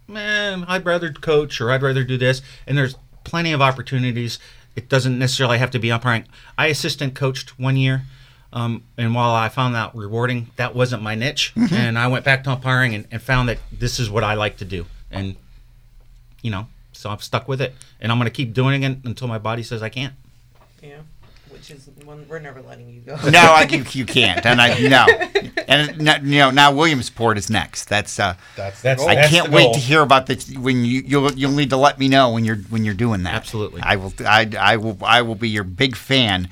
[0.07, 2.42] Man, I'd rather coach or I'd rather do this.
[2.66, 4.38] And there's plenty of opportunities.
[4.74, 6.24] It doesn't necessarily have to be umpiring.
[6.57, 8.02] I assistant coached one year,
[8.52, 11.52] um, and while I found that rewarding, that wasn't my niche.
[11.72, 14.57] And I went back to umpiring and, and found that this is what I like
[14.59, 14.87] to do.
[15.11, 15.37] And
[16.42, 19.28] you know, so I'm stuck with it, and I'm going to keep doing it until
[19.28, 20.14] my body says I can't.
[20.83, 21.00] yeah
[21.59, 24.44] which is one we're never letting you go No, I, you, you can't.
[24.47, 25.07] And I no,
[25.68, 27.88] and no, you know now Williamsport is next.
[27.88, 29.14] That's uh, that's That's- the I.
[29.16, 31.99] That's can't the wait to hear about this when you you'll you'll need to let
[31.99, 33.35] me know when you're when you're doing that.
[33.35, 33.83] Absolutely.
[33.83, 36.49] I will I, I will I will be your big fan.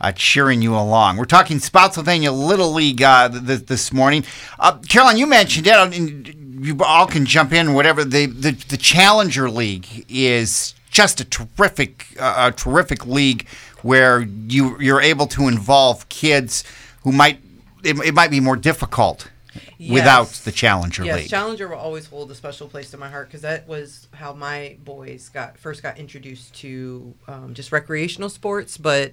[0.00, 1.16] Uh, cheering you along.
[1.16, 4.24] We're talking Spotsylvania Little League uh, th- th- this morning.
[4.58, 5.72] Uh, Carolyn, you mentioned it.
[5.74, 6.26] and
[6.66, 7.72] You all can jump in.
[7.72, 13.46] Whatever the the, the Challenger League is just a terrific uh, a terrific league
[13.84, 16.64] where you you're able to involve kids
[17.02, 17.38] who might
[17.84, 19.30] it, it might be more difficult
[19.78, 21.28] without the Challenger yes League.
[21.28, 24.76] challenger will always hold a special place in my heart because that was how my
[24.84, 29.12] boys got first got introduced to um, just recreational sports but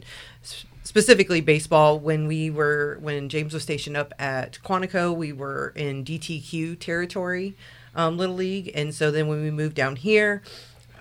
[0.83, 1.99] specifically baseball.
[1.99, 7.55] When we were when james was stationed up at quantico we were in dtq territory
[7.93, 8.71] um, little league.
[8.73, 10.41] And so then when we moved down here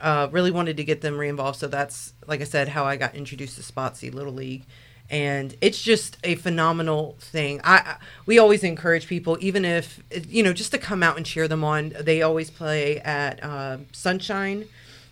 [0.01, 3.15] uh, really wanted to get them re-involved so that's like i said how i got
[3.15, 4.65] introduced to spotsy little league
[5.11, 7.61] and it's just a phenomenal thing.
[7.65, 11.27] I, I we always encourage people, even if you know, just to come out and
[11.27, 11.93] cheer them on.
[12.01, 14.67] They always play at uh, Sunshine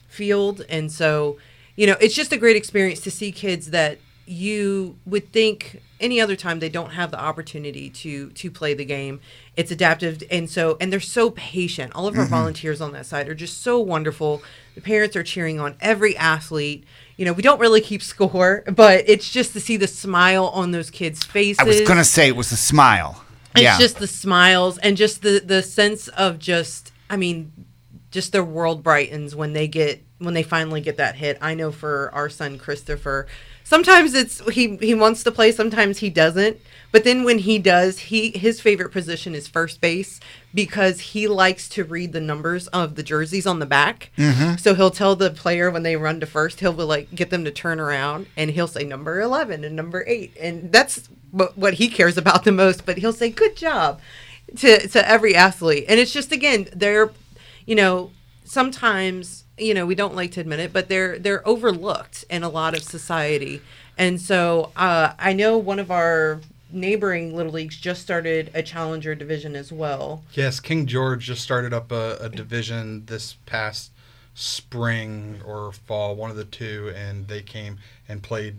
[0.07, 1.39] Field, and so
[1.75, 3.99] you know, it's just a great experience to see kids that
[4.29, 8.85] you would think any other time they don't have the opportunity to to play the
[8.85, 9.21] game.
[9.57, 11.95] It's adaptive, and so and they're so patient.
[11.95, 12.35] All of our mm-hmm.
[12.35, 14.43] volunteers on that side are just so wonderful.
[14.75, 16.85] The parents are cheering on every athlete
[17.19, 20.71] you know, we don't really keep score, but it's just to see the smile on
[20.71, 21.59] those kids' faces.
[21.59, 23.25] I was gonna say it was a smile.
[23.55, 23.79] It's yeah.
[23.79, 27.53] just the smiles and just the the sense of just, I mean,
[28.13, 31.39] just their world brightens when they get when they finally get that hit.
[31.43, 33.27] I know for our son Christopher,
[33.69, 36.59] sometimes it's he he wants to play, sometimes he doesn't.
[36.91, 40.21] But then when he does, he his favorite position is first base
[40.55, 44.11] because he likes to read the numbers of the jerseys on the back.
[44.17, 44.57] Mm-hmm.
[44.57, 47.45] So he'll tell the player when they run to first, he'll be like get them
[47.45, 51.75] to turn around and he'll say number 11 and number 8 and that's what, what
[51.75, 54.01] he cares about the most, but he'll say good job
[54.57, 55.85] to to every athlete.
[55.89, 57.11] And it's just again, they're
[57.67, 58.13] you know,
[58.45, 62.49] sometimes, you know, we don't like to admit it, but they're they're overlooked in a
[62.49, 63.61] lot of society.
[63.97, 66.41] And so uh, I know one of our
[66.71, 70.23] neighboring little leagues just started a challenger division as well.
[70.35, 73.91] Yes, King George just started up a, a division this past
[74.35, 78.57] spring or fall, one of the two, and they came and played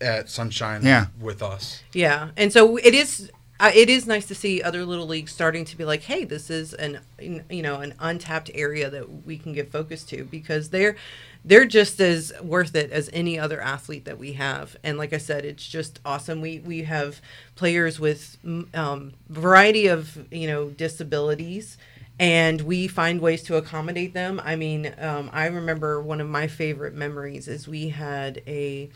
[0.00, 1.06] at Sunshine Yeah.
[1.20, 1.82] with us.
[1.92, 3.30] Yeah, and so it is
[3.60, 6.74] it is nice to see other little leagues starting to be like, hey, this is
[6.74, 10.96] an you know an untapped area that we can give focus to because they're
[11.44, 14.76] they're just as worth it as any other athlete that we have.
[14.84, 16.40] And like I said, it's just awesome.
[16.40, 17.20] We we have
[17.56, 18.36] players with
[18.74, 21.78] um, variety of you know disabilities
[22.20, 24.40] and we find ways to accommodate them.
[24.44, 28.90] I mean, um, I remember one of my favorite memories is we had a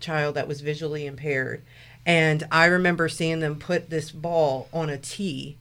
[0.00, 1.62] child that was visually impaired,
[2.04, 5.56] and I remember seeing them put this ball on a tee,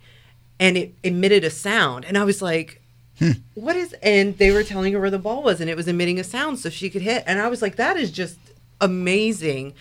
[0.59, 2.81] and it emitted a sound, and I was like.
[3.19, 3.31] Hmm.
[3.55, 6.19] What is and they were telling her where the ball was and it was emitting
[6.19, 8.37] a sound so she could hit and I was like that is just
[8.79, 9.73] amazing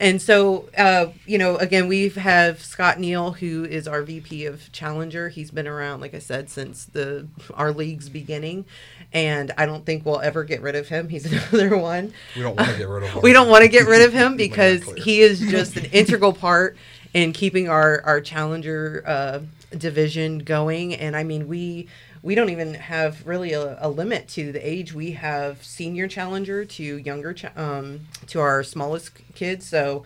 [0.00, 4.72] and so, uh, you know, again, we have Scott Neal, who is our VP of
[4.72, 5.28] Challenger.
[5.28, 8.64] He's been around, like I said, since the our league's beginning,
[9.14, 11.08] and I don't think we'll ever get rid of him.
[11.08, 12.12] He's another one.
[12.36, 13.22] We don't want to get rid of him.
[13.22, 16.76] we don't want to get rid of him because he is just an integral part
[17.14, 19.40] in keeping our our Challenger uh,
[19.76, 20.94] division going.
[20.94, 21.88] And I mean, we
[22.22, 24.94] we don't even have really a, a, limit to the age.
[24.94, 29.68] We have senior challenger to younger, ch- um, to our smallest kids.
[29.68, 30.04] So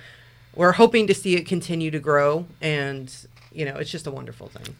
[0.53, 3.15] we're hoping to see it continue to grow, and
[3.53, 4.75] you know, it's just a wonderful thing.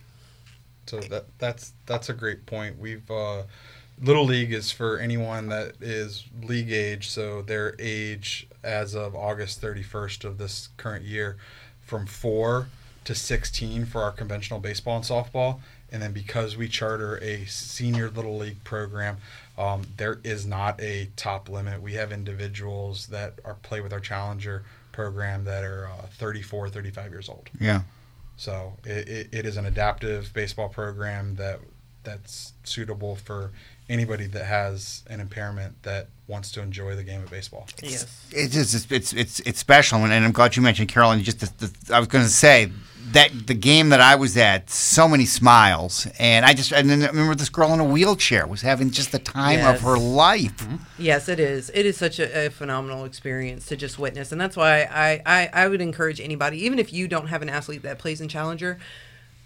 [0.87, 2.79] So that that's that's a great point.
[2.79, 3.45] We've uh,
[4.01, 9.61] little league is for anyone that is league age, so their age as of August
[9.61, 11.37] 31st of this current year,
[11.81, 12.69] from four
[13.05, 18.11] to 16 for our conventional baseball and softball and then because we charter a senior
[18.11, 19.19] little league program,
[19.57, 21.81] um, there is not a top limit.
[21.81, 27.11] We have individuals that are play with our challenger program that are uh, 34, 35
[27.11, 27.49] years old.
[27.59, 27.83] Yeah.
[28.37, 31.61] So it, it, it is an adaptive baseball program that
[32.05, 33.51] that's suitable for
[33.89, 37.67] anybody that has an impairment that wants to enjoy the game of baseball.
[37.83, 41.23] Yes, it's it's it's it's, it's special, and, I'm glad you mentioned Carolyn.
[41.23, 42.71] Just the, the, I was going to say
[43.13, 47.03] that the game that I was at, so many smiles, and I just and then
[47.03, 49.77] I remember this girl in a wheelchair was having just the time yes.
[49.77, 50.59] of her life.
[50.59, 50.77] Mm-hmm.
[50.99, 51.71] Yes, it is.
[51.75, 55.51] It is such a, a, phenomenal experience to just witness, and that's why I, I
[55.53, 58.79] I would encourage anybody, even if you don't have an athlete that plays in Challenger,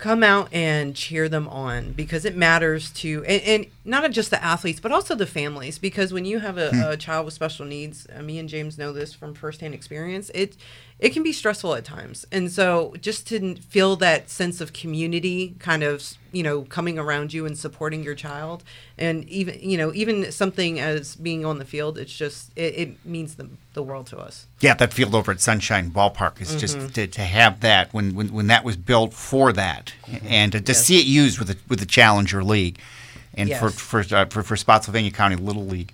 [0.02, 4.44] come out and cheer them on because it matters to and, and not just the
[4.44, 6.80] athletes but also the families because when you have a, hmm.
[6.80, 10.56] a child with special needs uh, me and james know this from firsthand experience it
[11.02, 12.24] it can be stressful at times.
[12.30, 17.34] And so just to feel that sense of community kind of, you know, coming around
[17.34, 18.62] you and supporting your child
[18.96, 23.04] and even, you know, even something as being on the field, it's just, it, it
[23.04, 24.46] means the, the world to us.
[24.60, 26.58] Yeah, that field over at Sunshine Ballpark is mm-hmm.
[26.58, 30.24] just to, to have that when, when, when that was built for that mm-hmm.
[30.28, 30.86] and to, to yes.
[30.86, 32.78] see it used with the, with the Challenger League
[33.34, 33.58] and yes.
[33.58, 35.92] for, for, uh, for, for Spotsylvania County Little League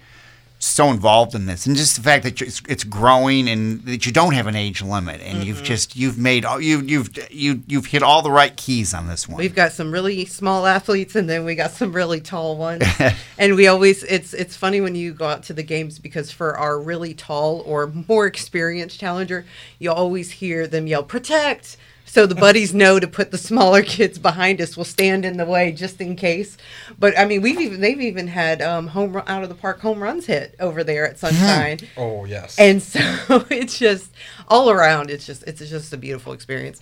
[0.59, 4.13] so involved in this, and just the fact that it's, it's growing and that you
[4.13, 5.47] don't have an age limit, and mm-hmm.
[5.47, 9.07] you've just you've made all you you've you you've hit all the right keys on
[9.07, 9.39] this one.
[9.39, 12.83] We've got some really small athletes, and then we got some really tall ones,
[13.39, 16.57] and we always it's it's funny when you go out to the games because for
[16.57, 19.47] our really tall or more experienced challenger,
[19.79, 21.77] you always hear them yell protect
[22.09, 24.77] so the buddies know to put the smaller kids behind us.
[24.77, 26.57] We'll stand in the way just in case.
[26.99, 29.81] But I mean, we've even they've even had um, home run, out of the park
[29.81, 31.79] home runs hit over there at Sunshine.
[31.97, 32.59] Oh yes.
[32.59, 33.01] And so
[33.51, 34.11] it's just
[34.49, 35.11] all around.
[35.11, 36.81] It's just it's just a beautiful experience.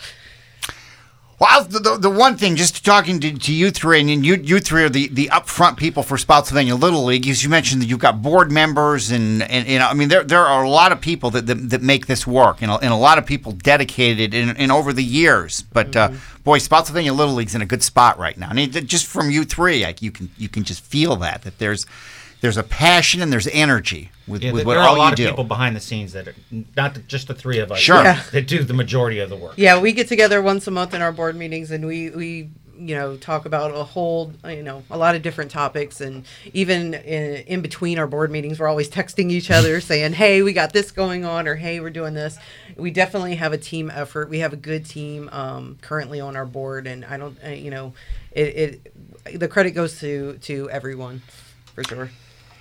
[1.38, 4.58] Well, the, the, the, one thing, just talking to, to you three, and you you
[4.58, 7.28] three are the, the upfront people for Spotsylvania Little League.
[7.28, 10.24] As you mentioned, that you've got board members, and, and you know, I mean, there
[10.24, 12.90] there are a lot of people that that, that make this work, and a, and
[12.90, 15.60] a lot of people dedicated in, in over the years.
[15.60, 16.16] But uh, mm-hmm.
[16.16, 18.48] uh, boy, Spotsylvania Little League's in a good spot right now.
[18.48, 21.58] I mean, just from you three, like you can you can just feel that that
[21.58, 21.84] there's
[22.40, 24.88] there's a passion and there's energy with, yeah, with what all you do.
[24.88, 26.34] There are a lot of people behind the scenes that are
[26.76, 27.78] not just the three of us.
[27.78, 28.22] Sure, yeah.
[28.32, 29.54] that do the majority of the work.
[29.56, 32.94] Yeah, we get together once a month in our board meetings, and we we you
[32.94, 37.42] know talk about a whole you know a lot of different topics and even in,
[37.46, 40.90] in between our board meetings we're always texting each other saying hey we got this
[40.90, 42.38] going on or hey we're doing this
[42.76, 46.46] we definitely have a team effort we have a good team um, currently on our
[46.46, 47.92] board and i don't uh, you know
[48.32, 48.82] it,
[49.24, 51.22] it the credit goes to to everyone
[51.74, 52.10] for sure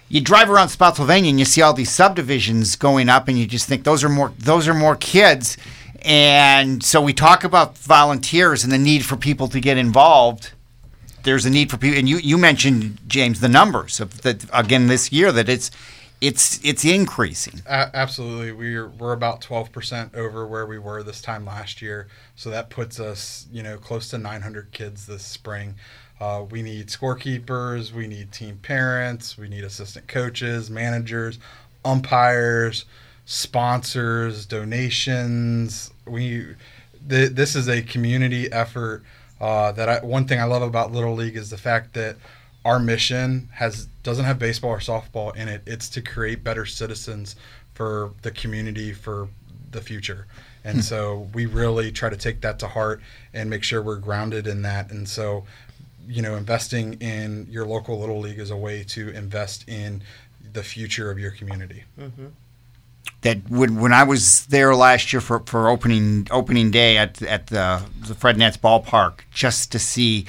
[0.08, 3.68] you drive around Spotsylvania and you see all these subdivisions going up, and you just
[3.68, 5.58] think those are more those are more kids.
[6.02, 10.52] And so we talk about volunteers and the need for people to get involved.
[11.24, 14.88] There's a need for people, and you, you mentioned James the numbers of that again
[14.88, 15.72] this year that it's
[16.22, 17.62] it's it's increasing.
[17.68, 22.08] Uh, absolutely, we're we're about twelve percent over where we were this time last year,
[22.36, 25.76] so that puts us you know close to 900 kids this spring.
[26.20, 31.40] Uh, we need scorekeepers, we need team parents, we need assistant coaches, managers,
[31.84, 32.86] umpires,
[33.26, 35.92] sponsors, donations.
[36.06, 36.56] We
[37.10, 39.04] th- this is a community effort.
[39.42, 42.16] Uh, that I, one thing I love about Little League is the fact that
[42.64, 45.62] our mission has doesn't have baseball or softball in it.
[45.66, 47.36] It's to create better citizens
[47.74, 49.28] for the community for
[49.72, 50.26] the future.
[50.64, 53.00] And so we really try to take that to heart
[53.34, 54.90] and make sure we're grounded in that.
[54.90, 55.46] And so,
[56.08, 60.02] you know, investing in your local little league is a way to invest in
[60.54, 61.84] the future of your community.
[62.00, 62.28] Mm-hmm.
[63.22, 67.48] that when, when I was there last year for, for opening opening day at at
[67.48, 70.26] the, the FredNats ballpark, just to see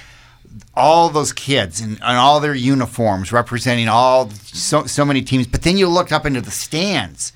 [0.74, 5.47] all those kids and, and all their uniforms representing all so so many teams.
[5.47, 7.33] But then you looked up into the stands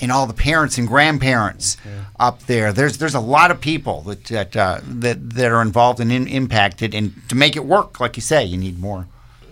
[0.00, 1.76] and all the parents and grandparents
[2.18, 2.72] up there.
[2.72, 6.26] There's there's a lot of people that that uh, that, that are involved and in,
[6.26, 6.94] impacted.
[6.94, 9.06] And to make it work, like you say, you need more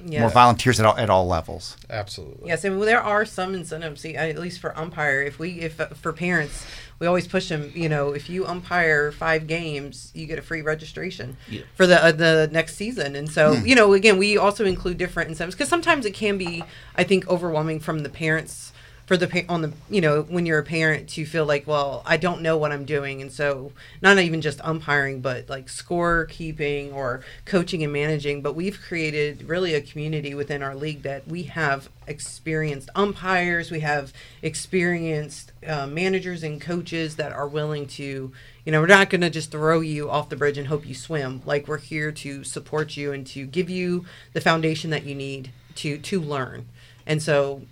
[0.04, 0.20] Yeah.
[0.20, 1.76] more volunteers at all, at all levels.
[1.88, 2.48] Absolutely.
[2.48, 4.00] Yes, and there are some incentives.
[4.00, 6.66] See, at least for umpire, if we if uh, for parents,
[6.98, 7.70] we always push them.
[7.74, 11.62] You know, if you umpire five games, you get a free registration Yeah.
[11.76, 13.14] for the uh, the next season.
[13.14, 16.64] And so, you know, again, we also include different incentives because sometimes it can be,
[16.96, 18.71] I think, overwhelming from the parents
[19.06, 22.16] for the on the you know when you're a parent to feel like, well, I
[22.16, 26.92] don't know what I'm doing, and so not even just umpiring, but like score keeping
[26.92, 28.42] or coaching and managing.
[28.42, 33.80] But we've created really a community within our league that we have experienced umpires, we
[33.80, 38.32] have experienced uh, managers and coaches that are willing to.
[38.64, 40.94] You know, we're not going to just throw you off the bridge and hope you
[40.94, 41.42] swim.
[41.44, 45.50] Like we're here to support you and to give you the foundation that you need
[45.76, 46.68] to to learn.
[47.04, 47.62] And so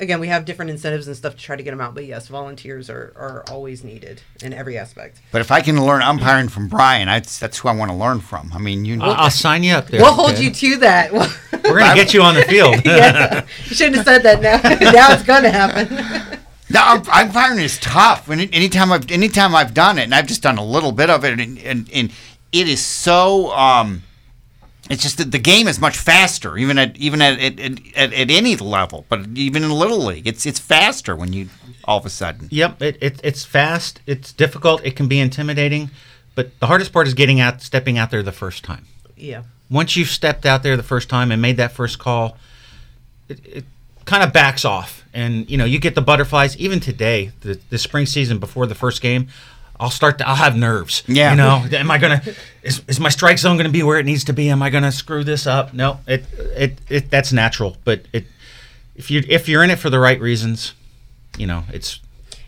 [0.00, 1.94] again, we have different incentives and stuff to try to get them out.
[1.94, 5.20] But yes, volunteers are, are always needed in every aspect.
[5.32, 8.20] But if I can learn umpiring from Brian, I, that's who I want to learn
[8.20, 8.52] from.
[8.52, 9.00] I mean, you.
[9.00, 10.00] I'll, I'll sign you up there.
[10.00, 10.44] we'll hold okay?
[10.44, 11.12] you to that.
[11.12, 12.76] We're gonna get you on the field.
[12.84, 14.40] yeah, you shouldn't have said that.
[14.40, 14.60] Now,
[14.92, 16.38] now it's going to happen.
[16.70, 18.28] No, I'm, I'm finding it's tough.
[18.28, 21.24] When anytime I've anytime I've done it, and I've just done a little bit of
[21.24, 22.12] it, and and, and
[22.52, 23.50] it is so.
[23.52, 24.02] Um,
[24.90, 27.60] it's just that the game is much faster, even at even at at,
[27.96, 31.48] at, at any level, but even in little league, it's it's faster when you
[31.84, 32.48] all of a sudden.
[32.50, 34.00] Yep, it, it, it's fast.
[34.06, 34.84] It's difficult.
[34.84, 35.90] It can be intimidating,
[36.34, 38.86] but the hardest part is getting out, stepping out there the first time.
[39.16, 39.42] yeah.
[39.70, 42.38] Once you've stepped out there the first time and made that first call,
[43.28, 43.64] it, it
[44.06, 46.56] kind of backs off, and you know you get the butterflies.
[46.56, 49.28] Even today, the, the spring season before the first game,
[49.80, 50.18] I'll start.
[50.18, 51.02] To, I'll have nerves.
[51.06, 51.30] Yeah.
[51.30, 52.22] You know, am I gonna?
[52.62, 54.48] Is, is my strike zone gonna be where it needs to be?
[54.50, 55.72] Am I gonna screw this up?
[55.72, 56.24] No, it
[56.56, 57.76] it, it that's natural.
[57.84, 58.26] But it
[58.96, 60.74] if you if you're in it for the right reasons,
[61.36, 62.00] you know it's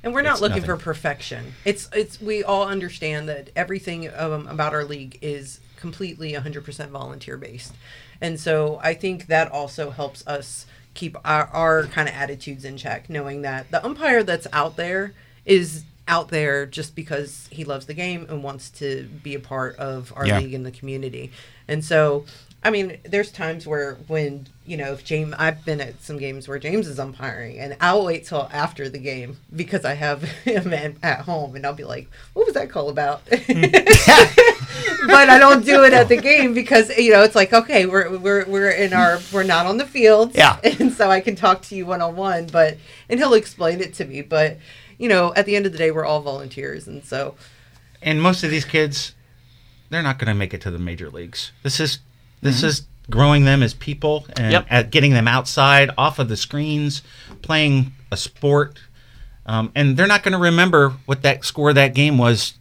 [0.03, 0.76] And we're not It's looking nothing.
[0.78, 1.55] for perfection.
[1.64, 7.37] It's it's we all understand that everything um, about our league is completely 100% volunteer
[7.39, 7.72] based.
[8.20, 12.76] And so I think that also helps us keep our, our kind of attitudes in
[12.76, 15.14] check, knowing that the umpire that's out there
[15.47, 19.77] is out there just because he loves the game and wants to be a part
[19.77, 20.39] of our Yeah.
[20.41, 21.31] league and the community.
[21.69, 22.27] And so
[22.63, 26.47] I mean, there's times where when you know if James, I've been at some games
[26.47, 30.75] where James is umpiring, and I'll wait till after the game because I have him
[30.75, 33.41] at, at home, and I'll be like, "What was that call about?" but
[35.31, 38.45] I don't do it at the game because you know it's like, okay, we're we're
[38.47, 40.59] we're in our we're not on the field, Yeah.
[40.65, 42.77] and so I can talk to you one on one, but
[43.09, 44.59] and he'll explain it to me, but
[45.01, 47.34] you know, at the end of the day, we're all volunteers, and so.
[48.03, 49.14] And most of these kids
[49.90, 51.51] they're not going to make it to the major leagues.
[51.64, 51.98] This is
[52.42, 54.66] this is growing them as people and Yep.
[54.70, 57.03] at getting them outside off of the screens
[57.42, 58.78] playing a sport.
[59.46, 62.55] Um, and they're not going to remember what that score of that game was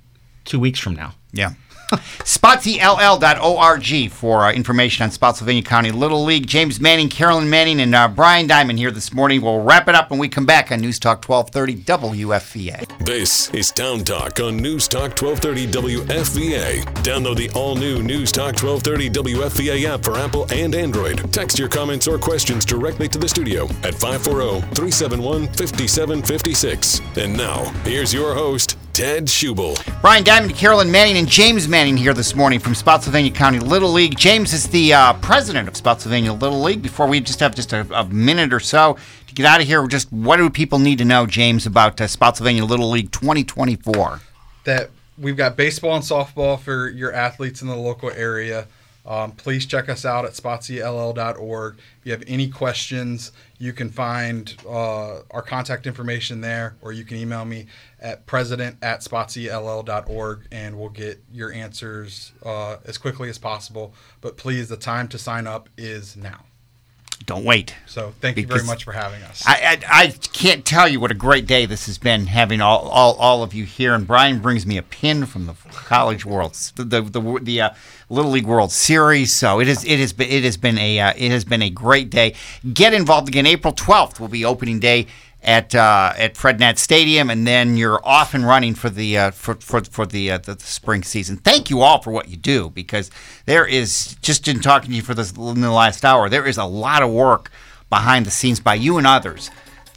[0.44, 1.14] two weeks from now.
[1.32, 1.52] Yeah.
[1.98, 6.48] SpotsyLL.org for uh, information on Spotsylvania County Little League.
[6.48, 9.42] James Manning, Carolyn Manning, and uh, Brian Dymon here this morning.
[9.42, 13.06] We'll wrap it up when we come back on News Talk 1230 WFVA.
[13.06, 16.84] This is Town Talk on News Talk 1230 WFVA.
[17.04, 21.32] Download the all new News Talk 1230 WFVA app for Apple and Android.
[21.34, 27.02] Text your comments or questions directly to the studio at 540 371 5756.
[27.18, 29.76] And now, here's your host, Ted Schubel.
[30.02, 34.18] Brian Dymon, Carolyn Manning, and James Manning here this morning from Spotsylvania County Little League.
[34.18, 36.82] James is the uh, president of Spotsylvania Little League.
[36.82, 39.86] Before we just have just a, a minute or so to get out of here,
[39.88, 44.22] just what do people need to know, James, about uh, Spotsylvania Little League 2024?
[44.70, 48.68] that we've got baseball and softball for your athletes in the local area.
[49.10, 51.76] Um, please check us out at spotsyll.org.
[51.78, 57.04] If you have any questions, you can find uh, our contact information there, or you
[57.04, 57.66] can email me
[58.00, 63.96] at president at spotsyll.org, and we'll get your answers uh, as quickly as possible.
[64.22, 66.46] But please, the time to sign up is now.
[67.26, 67.76] Don't wait.
[67.86, 69.44] So thank you very much for having us.
[69.46, 72.88] I, I, I can't tell you what a great day this has been having all,
[72.88, 73.94] all, all of you here.
[73.94, 77.70] And Brian brings me a pin from the college world, the the the, the uh,
[78.10, 79.36] Little League World Series.
[79.36, 81.70] So it is it has been it has been a uh, it has been a
[81.70, 82.36] great day.
[82.74, 83.46] Get involved again.
[83.46, 85.06] April twelfth will be opening day
[85.42, 89.32] at uh, at Fred Nat Stadium, and then you're off and running for the uh,
[89.32, 91.38] for for for the, uh, the the spring season.
[91.38, 93.10] Thank you all for what you do because
[93.46, 96.58] there is just in talking to you for this in the last hour, there is
[96.58, 97.52] a lot of work
[97.90, 99.50] behind the scenes by you and others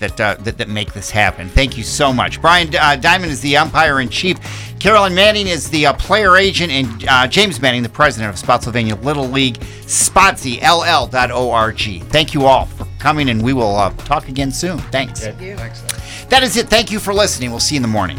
[0.02, 1.48] that uh, that, that make this happen.
[1.48, 2.42] Thank you so much.
[2.42, 4.36] Brian uh, Dymon is the umpire in chief.
[4.78, 8.96] Carolyn Manning is the uh, player agent, and uh, James Manning, the president of Spotsylvania
[8.96, 9.58] Little League.
[9.86, 12.02] SpotsyLL.org.
[12.10, 14.78] Thank you all for coming, and we will uh, talk again soon.
[14.78, 15.20] Thanks.
[15.20, 15.56] Thank you.
[15.56, 15.82] Thanks.
[16.26, 16.68] That is it.
[16.68, 17.50] Thank you for listening.
[17.50, 18.18] We'll see you in the morning.